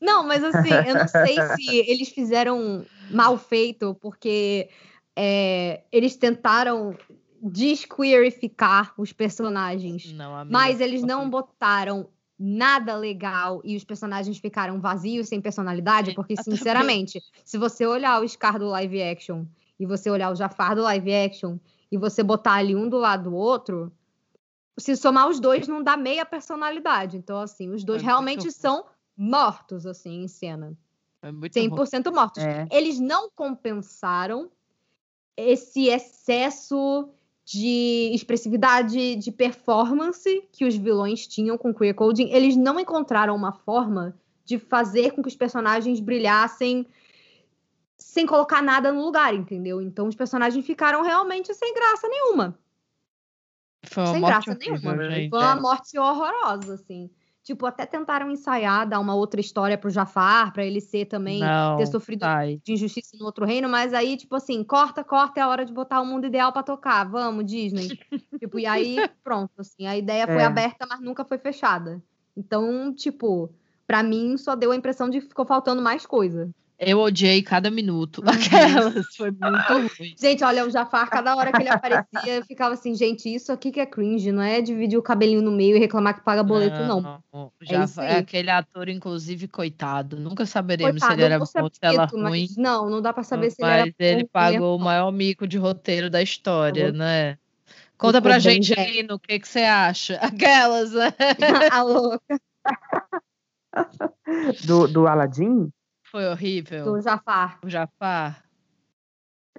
[0.01, 4.69] Não, mas assim, eu não sei se eles fizeram mal feito, porque
[5.15, 6.95] é, eles tentaram
[7.41, 10.13] desqueerificar os personagens.
[10.13, 12.07] Não, amiga, Mas eles não botaram
[12.39, 18.27] nada legal e os personagens ficaram vazios, sem personalidade, porque, sinceramente, se você olhar o
[18.27, 19.45] Scar do live action
[19.79, 21.57] e você olhar o Jafar do live action
[21.91, 23.91] e você botar ali um do lado do outro,
[24.77, 27.17] se somar os dois não dá meia personalidade.
[27.17, 28.85] Então, assim, os dois É realmente são
[29.15, 30.77] mortos, assim, em cena.
[31.23, 31.49] Ruim.
[31.49, 32.43] 100% mortos.
[32.43, 32.67] É.
[32.71, 34.51] Eles não compensaram
[35.37, 37.09] esse excesso
[37.45, 42.29] de expressividade, de performance que os vilões tinham com Queer Coding.
[42.31, 46.87] Eles não encontraram uma forma de fazer com que os personagens brilhassem
[47.97, 49.81] sem colocar nada no lugar, entendeu?
[49.81, 52.57] Então os personagens ficaram realmente sem graça nenhuma.
[53.85, 55.11] Foi uma sem morte graça horrível, nenhuma.
[55.15, 55.29] gente.
[55.29, 57.09] Foi uma morte horrorosa, assim.
[57.43, 61.75] Tipo, até tentaram ensaiar, dar uma outra história pro Jafar, pra ele ser também, Não,
[61.75, 62.61] ter sofrido sai.
[62.63, 65.73] de injustiça no outro reino, mas aí, tipo assim, corta, corta, é a hora de
[65.73, 67.03] botar o mundo ideal pra tocar.
[67.03, 67.89] Vamos, Disney.
[68.39, 70.45] tipo, e aí, pronto, assim, a ideia foi É.
[70.45, 72.01] aberta, mas nunca foi fechada.
[72.35, 73.53] Então, tipo,
[73.85, 76.49] pra mim só deu a impressão de que ficou faltando mais coisa.
[76.85, 78.21] Eu odiei cada minuto.
[78.21, 78.29] Uhum.
[78.93, 79.05] Aquelas.
[79.15, 80.15] Foi muito ruim.
[80.19, 83.71] Gente, olha, o Jafar, cada hora que ele aparecia, eu ficava assim, gente, isso aqui
[83.71, 86.79] que é cringe, não é dividir o cabelinho no meio e reclamar que paga boleto,
[86.83, 87.21] não.
[87.61, 88.17] Já isso é aí.
[88.19, 90.17] aquele ator, inclusive, coitado.
[90.19, 92.21] Nunca saberemos Coitado, se ele era bom ou se ela ruim.
[92.21, 94.75] mas não, não dá pra saber se ele mas era bom ele ou pagou o
[94.77, 94.85] ruim.
[94.85, 97.37] maior mico de roteiro da história, né?
[97.97, 98.91] Conta pra gente, velho.
[98.91, 100.15] Lino, o que, que você acha?
[100.21, 101.13] Aquelas, né?
[101.71, 102.19] A louca
[104.65, 105.69] Do, do Aladdin,
[106.13, 106.85] Foi horrível.
[106.85, 107.57] do Jafar.
[107.63, 108.43] O Jafar.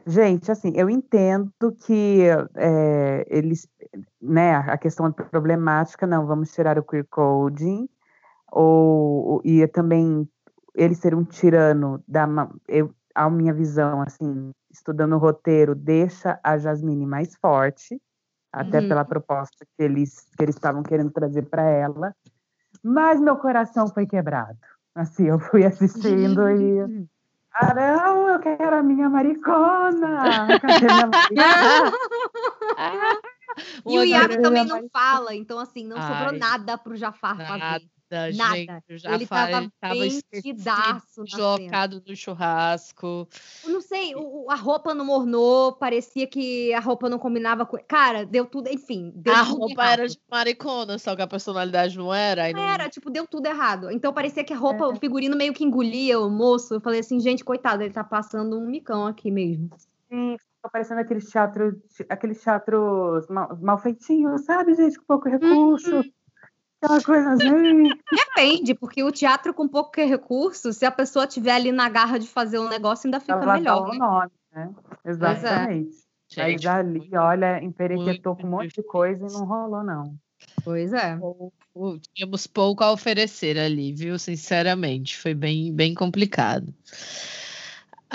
[0.06, 1.50] Gente, assim, eu entendo
[1.84, 2.20] que
[2.54, 3.66] é, eles,
[4.22, 7.88] né, a questão problemática, não, vamos tirar o queer coding,
[8.52, 10.28] ou, e também
[10.76, 12.28] ele ser um tirano, da,
[12.68, 18.00] eu, a minha visão, assim, estudando o roteiro, deixa a Jasmine mais forte,
[18.52, 18.88] até Uhum.
[18.88, 22.14] pela proposta que eles que eles estavam querendo trazer para ela,
[22.80, 24.58] mas meu coração foi quebrado.
[24.94, 27.08] Assim, eu fui assistindo e
[27.54, 30.58] ah, não, eu quero a minha maricona!
[30.60, 31.92] Cadê minha maricona?
[33.86, 36.38] E o Iago também não fala, então assim, não sobrou Ai.
[36.38, 37.86] nada pro Jafar fazer.
[38.10, 38.56] Nada, Nada.
[38.88, 38.98] gente.
[38.98, 43.28] Jafar tava ele tava vestidaço na deslocado no churrasco.
[43.64, 47.76] Eu não sei, o- a roupa não mornou, parecia que a roupa não combinava com.
[47.88, 49.12] Cara, deu tudo, enfim.
[49.16, 49.92] Deu a tudo roupa errado.
[50.00, 52.52] era de maricona, só que a personalidade não era.
[52.52, 52.62] Não...
[52.62, 53.90] Era, tipo, deu tudo errado.
[53.90, 56.74] Então parecia que a roupa, o figurino meio que engolia o moço.
[56.74, 59.70] Eu falei assim, gente, coitado, ele tá passando um micão aqui mesmo.
[60.08, 61.74] Sim, ficou parecendo aqueles teatros,
[62.08, 66.04] aqueles teatros mal, mal feitinhos, sabe, gente, com pouco recurso.
[66.84, 67.88] Aquela coisa assim.
[68.12, 72.28] Depende, porque o teatro com pouco recurso, se a pessoa tiver ali na garra de
[72.28, 73.88] fazer um negócio, ainda fica ela melhor.
[73.88, 73.98] o né?
[73.98, 74.70] nome, né?
[75.04, 75.10] é.
[75.10, 76.04] Exatamente.
[76.28, 80.14] Gente, ali, muito- olha, emperequetou muito com um monte de coisa e não rolou, não.
[80.64, 81.16] Pois é.
[81.16, 84.18] pouco- tínhamos pouco a oferecer ali, viu?
[84.18, 86.74] Sinceramente, foi bem, bem complicado.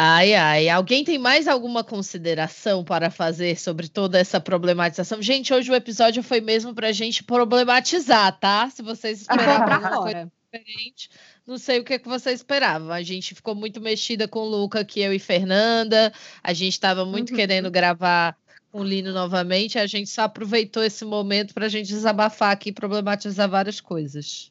[0.01, 5.21] Ai, ai, alguém tem mais alguma consideração para fazer sobre toda essa problematização?
[5.21, 8.69] Gente, hoje o episódio foi mesmo para a gente problematizar, tá?
[8.69, 11.09] Se vocês esperavam pra alguma coisa diferente,
[11.45, 12.93] não sei o que, que você esperava.
[12.93, 16.13] A gente ficou muito mexida com o Luca, aqui eu e Fernanda.
[16.41, 17.35] A gente estava muito Uhum.
[17.35, 18.37] querendo gravar
[18.71, 19.77] com o Lino novamente.
[19.77, 24.49] A gente só aproveitou esse momento para a gente desabafar aqui e problematizar várias coisas.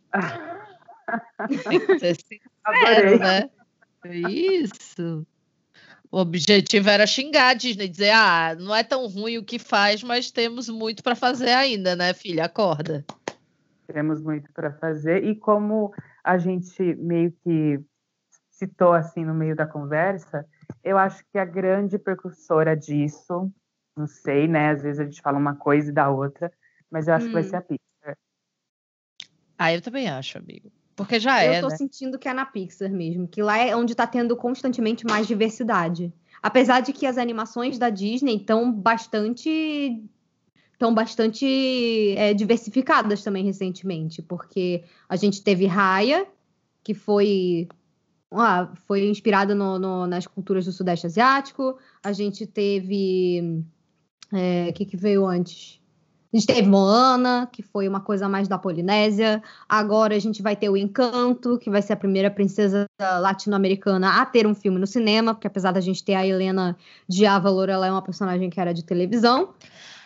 [1.71, 3.49] Tem que ser sincero, né?
[4.29, 5.27] Isso.
[6.11, 10.03] O objetivo era xingar a Disney, dizer, ah, não é tão ruim o que faz,
[10.03, 12.47] mas temos muito para fazer ainda, né, filha?
[12.47, 13.05] Acorda.
[13.87, 15.25] Temos muito para fazer.
[15.25, 15.93] E como
[16.25, 17.81] a gente meio que
[18.51, 20.47] citou assim no meio da conversa,
[20.83, 23.53] eu acho que a grande precursora disso,
[23.97, 24.71] não sei, né?
[24.71, 26.51] Às vezes a gente fala uma coisa e dá outra,
[26.91, 27.49] mas eu acho que vai Hum.
[27.49, 28.19] ser a Pixar.
[29.59, 30.73] Ah, eu também acho, amigo.
[30.99, 31.77] Porque já eu é, tô né?
[31.77, 36.13] sentindo que é na Pixar mesmo, que lá é onde tá tendo constantemente mais diversidade.
[36.43, 40.03] Apesar de que as animações da Disney estão bastante
[40.73, 46.27] estão bastante é, diversificadas também recentemente, porque a gente teve Raya,
[46.83, 47.69] que foi
[48.33, 51.79] ah, foi inspirada no, no, nas culturas do Sudeste Asiático.
[52.03, 53.63] A gente teve.
[54.33, 55.81] O é, que, que veio antes?
[56.33, 59.43] A gente teve Moana, que foi uma coisa mais da Polinésia.
[59.67, 64.27] Agora a gente vai ter o Encanto, que vai ser a primeira princesa latino-americana a
[64.27, 66.77] ter um filme no cinema, porque apesar da gente ter a Helena
[67.09, 69.55] de Avalor, ela é uma personagem que era de televisão.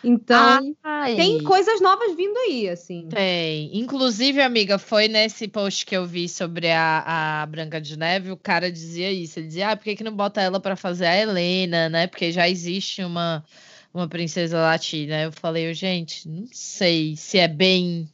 [0.01, 1.15] Então, Ai.
[1.15, 3.07] tem coisas novas vindo aí, assim.
[3.09, 3.77] Tem.
[3.77, 8.37] Inclusive, amiga, foi nesse post que eu vi sobre a, a Branca de Neve, o
[8.37, 9.39] cara dizia isso.
[9.39, 12.07] Ele dizia, ah, por que, que não bota ela para fazer a Helena, né?
[12.07, 13.45] Porque já existe uma,
[13.93, 15.21] uma princesa latina.
[15.21, 18.09] Eu falei, gente, não sei se é bem...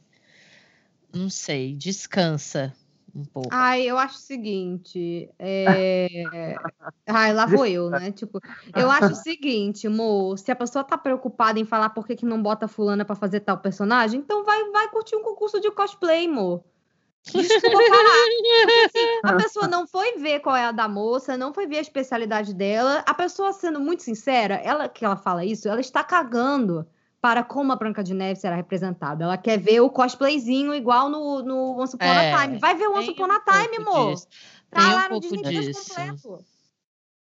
[1.11, 2.75] Não sei, descansa
[3.15, 3.49] um pouco.
[3.51, 5.29] Ai, eu acho o seguinte.
[5.39, 6.55] É...
[7.07, 8.11] Ai, lá vou eu, né?
[8.11, 8.39] Tipo,
[8.75, 10.37] eu acho o seguinte, amor.
[10.37, 13.41] Se a pessoa tá preocupada em falar por que, que não bota fulana para fazer
[13.41, 16.63] tal personagem, então vai, vai curtir um concurso de cosplay, amor.
[17.25, 18.25] Desculpa falar.
[18.65, 21.77] Porque, assim, a pessoa não foi ver qual é a da moça, não foi ver
[21.77, 23.03] a especialidade dela.
[23.05, 26.87] A pessoa, sendo muito sincera, ela que ela fala isso, ela está cagando
[27.21, 29.25] para como a Branca de Neve será representada.
[29.25, 32.59] Ela quer ver o cosplayzinho igual no, no Once Upon a é, Time.
[32.59, 34.13] Vai ver o Once Upon a Time, amor.
[34.13, 34.27] Disso.
[34.69, 35.89] Tá tem lá um no pouco Disney disso.
[35.89, 36.45] Completo.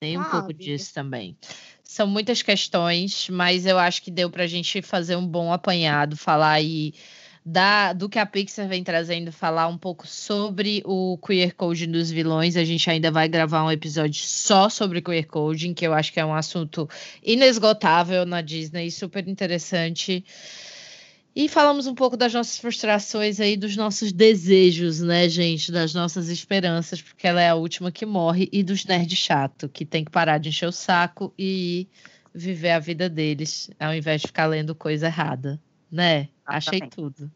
[0.01, 1.37] Tem um pouco disso também.
[1.85, 6.17] São muitas questões, mas eu acho que deu para a gente fazer um bom apanhado,
[6.17, 6.95] falar aí.
[7.45, 12.09] Da, do que a Pixar vem trazendo, falar um pouco sobre o queer coding dos
[12.09, 12.57] vilões.
[12.57, 16.21] A gente ainda vai gravar um episódio só sobre queer coding, que eu acho que
[16.21, 16.89] é um assunto
[17.21, 20.25] inesgotável na Disney, super interessante.
[21.35, 25.73] E falamos um pouco das nossas frustrações aí, dos nossos desejos, né, gente?
[25.73, 29.87] Das nossas esperanças, porque ela é a última que morre, e dos nerds chato, que
[29.87, 31.89] tem que parar de encher o saco e
[32.35, 35.59] viver a vida deles, ao invés de ficar lendo coisa errada,
[35.91, 36.29] né?
[36.57, 37.31] Achei tudo.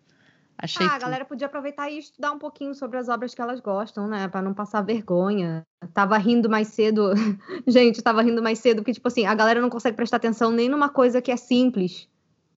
[0.59, 0.97] Achei ah, tudo.
[0.97, 4.27] a galera podia aproveitar e estudar um pouquinho sobre as obras que elas gostam, né?
[4.29, 5.67] Para não passar vergonha.
[5.93, 7.13] Tava rindo mais cedo.
[7.67, 10.69] Gente, tava rindo mais cedo, porque, tipo assim, a galera não consegue prestar atenção nem
[10.69, 12.09] numa coisa que é simples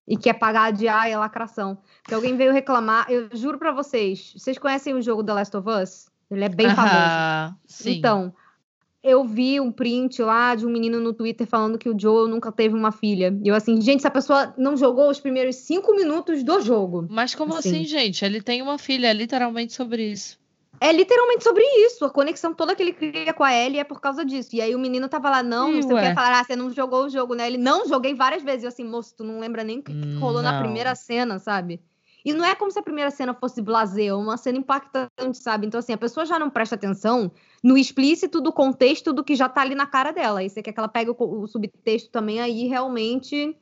[0.08, 1.78] e que é pagar de ai, é lacração.
[2.06, 3.06] Que alguém veio reclamar.
[3.10, 6.10] Eu juro para vocês, vocês conhecem o jogo The Last of Us?
[6.32, 7.56] Ele é bem uh -huh, famoso.
[7.66, 7.98] Sim.
[7.98, 8.34] Então,
[9.10, 12.52] eu vi um print lá de um menino no Twitter falando que o Joe nunca
[12.52, 13.38] teve uma filha.
[13.44, 17.08] E eu assim, gente, essa pessoa não jogou os primeiros cinco minutos do jogo.
[17.10, 18.24] Mas como assim, assim gente?
[18.24, 20.40] Ele tem uma filha, é literalmente sobre isso.
[20.82, 22.06] É literalmente sobre isso.
[22.06, 24.56] A conexão toda que ele cria com a Ellie é por causa disso.
[24.56, 26.72] E aí o menino tava lá, não, não sei o que, falar, ah, você não
[26.72, 27.48] jogou o jogo, né?
[27.48, 28.64] Ele, não, joguei várias vezes.
[28.64, 30.52] Eu assim, moço, tu não lembra nem o que, rolou não.
[30.52, 31.82] na primeira cena, sabe?
[32.24, 35.66] E não é como se a primeira cena fosse blazer, é uma cena impactante, sabe?
[35.66, 37.32] Então, assim, a pessoa já não presta atenção
[37.64, 40.44] no explícito do contexto do que já tá ali na cara dela.
[40.44, 43.56] E você quer que ela pegue o, o subtexto também, aí realmente,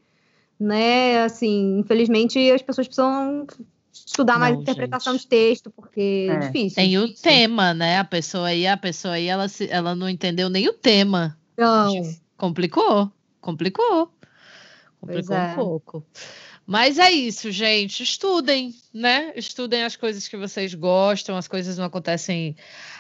[0.60, 3.45] né, assim, infelizmente as pessoas precisam
[3.91, 5.24] estudar não, mais interpretação gente.
[5.24, 6.76] de texto, porque é, é difícil.
[6.76, 7.20] Tem é difícil.
[7.20, 7.99] o tema, né?
[7.99, 11.38] A pessoa aí, a pessoa aí, ela, se, ela não entendeu nem o tema.
[11.58, 11.93] Não.
[12.36, 14.12] Complicou, complicou.
[14.99, 15.51] Complicou é.
[15.51, 16.05] um pouco.
[16.68, 18.03] Mas é isso, gente.
[18.03, 19.32] Estudem, né?
[19.38, 22.57] Estudem as coisas que vocês gostam, as coisas não acontecem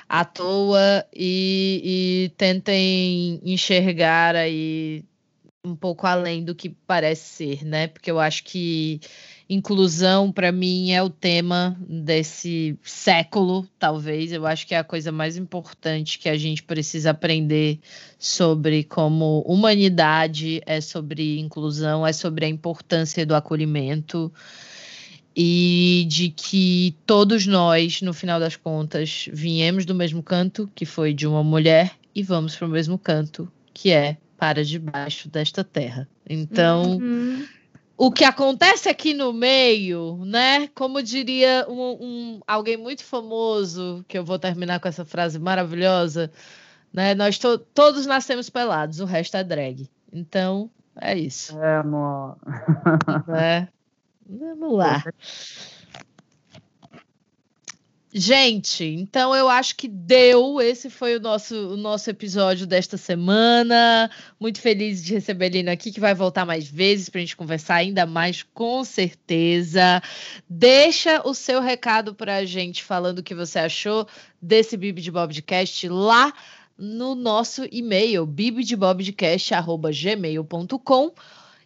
[0.07, 5.03] à toa e, e tentem enxergar aí
[5.65, 7.87] um pouco além do que parece ser, né?
[7.87, 8.99] Porque eu acho que
[9.49, 14.31] inclusão, para mim, é o tema desse século, talvez.
[14.31, 17.79] Eu acho que é a coisa mais importante que a gente precisa aprender
[18.17, 24.31] sobre como humanidade, é sobre inclusão, é sobre a importância do acolhimento
[25.35, 31.13] e de que todos nós, no final das contas, viemos do mesmo canto, que foi
[31.13, 36.07] de uma mulher, e vamos para o mesmo canto, que é para debaixo desta terra.
[36.29, 37.45] Então, uhum
[37.97, 40.67] o que acontece aqui no meio, né?
[40.67, 46.31] Como diria um, um, alguém muito famoso, que eu vou terminar com essa frase maravilhosa,
[46.93, 47.15] né?
[47.15, 49.89] Nós to todos nascemos pelados, o resto é drag.
[50.13, 51.57] Então, é isso.
[51.59, 52.37] É, amor.
[53.35, 53.67] É.
[54.29, 55.03] Vamos lá.
[58.19, 60.59] Gente, então eu acho que deu.
[60.59, 64.09] Esse foi o nosso, o nosso episódio desta semana.
[64.39, 67.37] Muito feliz de receber a Lina aqui, que vai voltar mais vezes para a gente
[67.37, 70.01] conversar ainda mais, com certeza.
[70.49, 74.07] Deixa o seu recado para a gente falando o que você achou
[74.41, 76.33] desse Bibi de Bobcast lá
[76.75, 81.13] no nosso e-mail, bibidebobcast.gmail.com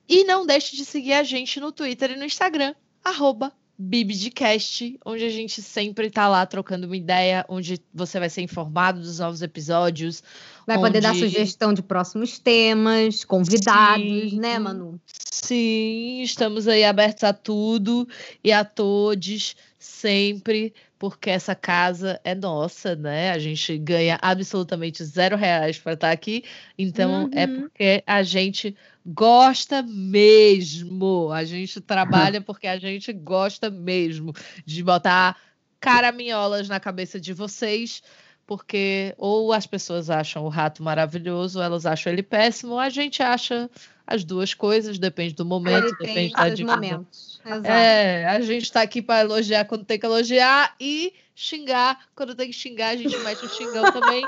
[0.05, 5.23] e não deixe de seguir a gente no Twitter e no Instagram, arroba Bibidcast, onde
[5.25, 9.41] a gente sempre está lá trocando uma ideia, onde você vai ser informado dos novos
[9.41, 10.23] episódios.
[10.67, 10.87] Vai onde...
[10.87, 14.39] poder dar sugestão de próximos temas, convidados, Sim.
[14.39, 14.99] né, Manu?
[15.07, 18.07] Sim, estamos aí abertos a tudo
[18.43, 19.55] e a todos.
[19.79, 23.31] sempre, porque essa casa é nossa, né?
[23.31, 26.43] A gente ganha absolutamente zero reais para estar aqui,
[26.77, 27.61] então é Uhum.
[27.61, 28.75] porque a gente
[29.05, 31.31] gosta mesmo.
[31.31, 34.33] A gente trabalha porque a gente gosta mesmo
[34.65, 35.37] de botar
[35.79, 38.03] caraminholas na cabeça de vocês,
[38.45, 42.89] porque ou as pessoas acham o rato maravilhoso, ou elas acham ele péssimo, ou a
[42.89, 43.69] gente acha
[44.05, 46.75] as duas coisas, depende do momento, Ele depende da divisão.
[46.75, 47.41] momentos.
[47.45, 47.67] Exato.
[47.67, 52.47] É, a gente está aqui para elogiar quando tem que elogiar e xingar quando tem
[52.47, 54.23] que xingar, a gente mete o xingão também.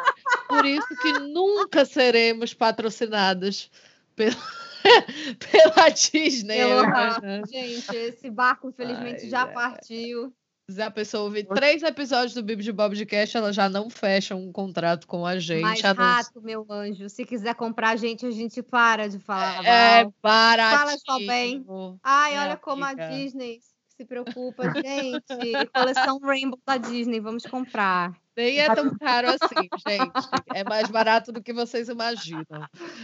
[0.48, 3.70] Por isso que nunca seremos patrocinadas
[4.16, 4.36] pela,
[5.52, 6.58] pela Disney.
[6.58, 7.46] Pelo imagino.
[7.48, 9.54] Gente, esse barco infelizmente Ai, já ai.
[9.54, 10.34] partiu.
[10.70, 13.90] Se a pessoa ouvir três episódios do Bibi de Bob de Cash, ela já não
[13.90, 15.86] fecha um contrato com a gente.
[15.86, 19.66] A não- rato, meu anjo, se quiser comprar a gente, a gente para de falar
[19.66, 20.14] É mal.
[20.24, 20.80] baratinho.
[20.80, 21.66] Fala só bem.
[22.02, 22.94] Ai, É, olha como a.
[22.94, 23.60] Disney
[24.04, 25.70] se preocupa, gente.
[25.74, 28.14] Coleção Rainbow da Disney, vamos comprar.
[28.36, 30.30] Nem é tão caro assim, gente.
[30.56, 32.44] É mais barato do que vocês imaginam.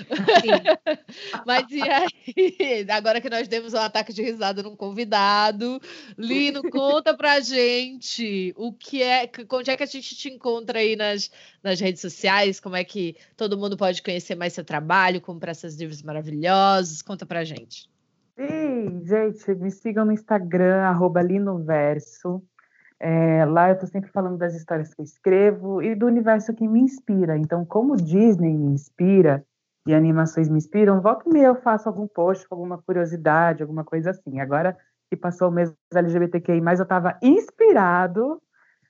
[1.46, 2.88] Mas e aí?
[2.90, 5.80] Agora que nós demos um ataque de risada num convidado,
[6.18, 10.96] Lino, conta pra gente o que é, onde é que a gente te encontra aí
[10.96, 11.30] nas,
[11.62, 15.76] nas redes sociais, como é que todo mundo pode conhecer mais seu trabalho, comprar seus
[15.76, 17.88] livros maravilhosos, conta pra gente.
[18.40, 22.42] Sim, gente, me sigam no Instagram, arroba Linoverso.
[22.98, 26.66] É, lá eu estou sempre falando das histórias que eu escrevo e do universo que
[26.66, 27.38] me inspira.
[27.38, 29.46] Então, como Disney me inspira
[29.86, 33.84] e animações me inspiram, volta e meia eu faço algum post com alguma curiosidade, alguma
[33.84, 34.40] coisa assim.
[34.40, 34.78] Agora
[35.10, 38.42] que passou o mês LGBTQI+, eu estava inspirado,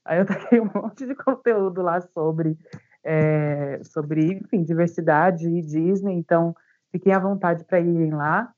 [0.05, 2.55] aí eu taquei um monte de conteúdo lá sobre,
[3.03, 6.13] é, sobre enfim, diversidade e Disney.
[6.13, 6.55] Então,
[6.91, 8.53] fiquem à vontade para irem lá.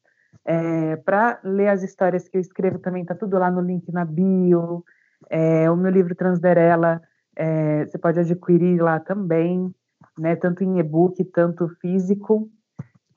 [0.45, 4.05] É, para ler as histórias que eu escrevo também tá tudo lá no link na
[4.05, 4.83] bio.
[5.29, 7.01] É, o meu livro Transderela
[7.35, 9.73] é, você pode adquirir lá também,
[10.17, 10.35] né?
[10.35, 12.49] Tanto em e-book, tanto físico.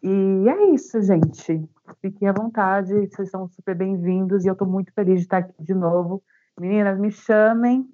[0.03, 1.67] E é isso, gente.
[2.01, 5.55] Fiquem à vontade, vocês são super bem-vindos e eu estou muito feliz de estar aqui
[5.63, 6.23] de novo.
[6.59, 7.89] Meninas, me chamem.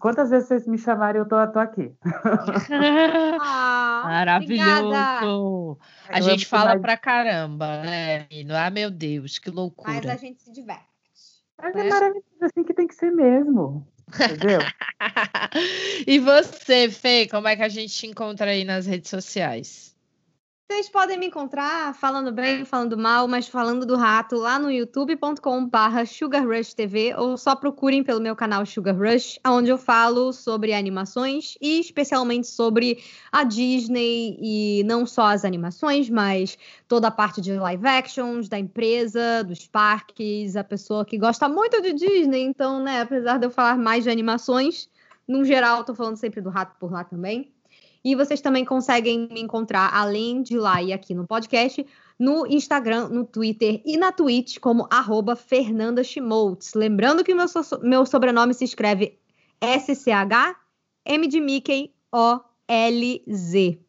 [0.00, 1.92] Quantas vezes vocês me chamarem, eu tô, tô aqui.
[3.40, 4.82] Ah, Maravilhoso!
[4.82, 5.78] obrigada.
[6.10, 6.80] A Eu gente fala demais.
[6.82, 8.54] pra caramba, né, menino?
[8.54, 10.12] Ah, meu Deus, que Mas loucura.
[10.12, 10.84] a gente se diverte.
[11.60, 11.86] Mas né?
[11.86, 13.86] é maravilhoso assim que tem que ser mesmo.
[14.14, 14.60] Entendeu?
[16.06, 19.91] e você, Fê, como é que a gente te encontra aí nas redes sociais?
[20.70, 26.06] Vocês podem me encontrar falando bem, falando mal, mas falando do rato lá no youtube.com/barra
[26.06, 30.72] Sugar Rush TV ou só procurem pelo meu canal Sugar Rush, onde eu falo sobre
[30.72, 36.56] animações e especialmente sobre a Disney e não só as animações, mas
[36.88, 41.82] toda a parte de live actions da empresa, dos parques, a pessoa que gosta muito
[41.82, 44.88] de Disney, então, né, apesar de eu falar mais de animações,
[45.28, 47.52] no geral, eu tô falando sempre do rato por lá também.
[48.04, 51.86] E vocês também conseguem me encontrar, além de lá e aqui no podcast,
[52.18, 56.74] no Instagram, no Twitter e na Twitch, como arroba Fernanda Schmoltz.
[56.74, 59.18] Lembrando que meu, so- meu sobrenome se escreve
[59.60, 60.56] S-C-H,
[61.06, 63.81] M de Mickey, O-L-Z.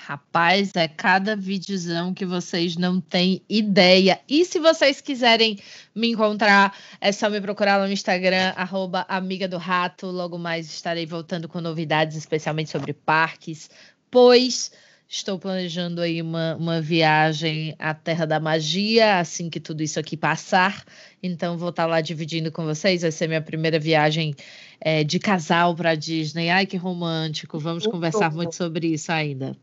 [0.00, 4.20] Rapaz, é cada videozão que vocês não têm ideia.
[4.28, 5.58] E se vocês quiserem
[5.92, 10.06] me encontrar, é só me procurar lá no Instagram, arroba Amiga do Rato.
[10.06, 13.68] Logo mais estarei voltando com novidades, especialmente sobre parques,
[14.08, 14.70] pois
[15.08, 20.16] estou planejando aí uma, uma viagem à Terra da Magia, assim que tudo isso aqui
[20.16, 20.84] passar.
[21.20, 23.02] Então vou estar lá dividindo com vocês.
[23.02, 24.32] Vai ser minha primeira viagem
[24.80, 26.50] é, de casal para Disney.
[26.50, 27.58] Ai, que romântico.
[27.58, 28.36] Vamos Muito conversar bom.
[28.36, 29.56] muito sobre isso ainda.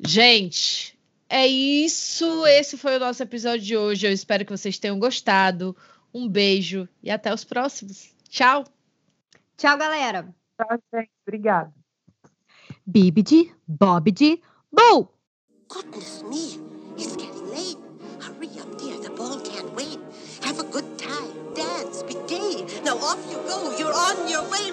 [0.00, 0.98] Gente,
[1.28, 2.46] é isso.
[2.46, 4.06] Esse foi o nosso episódio de hoje.
[4.06, 5.76] Eu espero que vocês tenham gostado.
[6.12, 8.14] Um beijo e até os próximos.
[8.28, 8.64] Tchau!
[9.56, 10.34] Tchau, galera.
[10.56, 11.10] Tchau, gente.
[11.26, 11.72] Obrigada.
[12.86, 15.08] Bibidi, Bobidi, Boo!
[15.68, 16.63] Goodness me,
[23.04, 23.76] off you go.
[23.76, 24.72] You're on your way.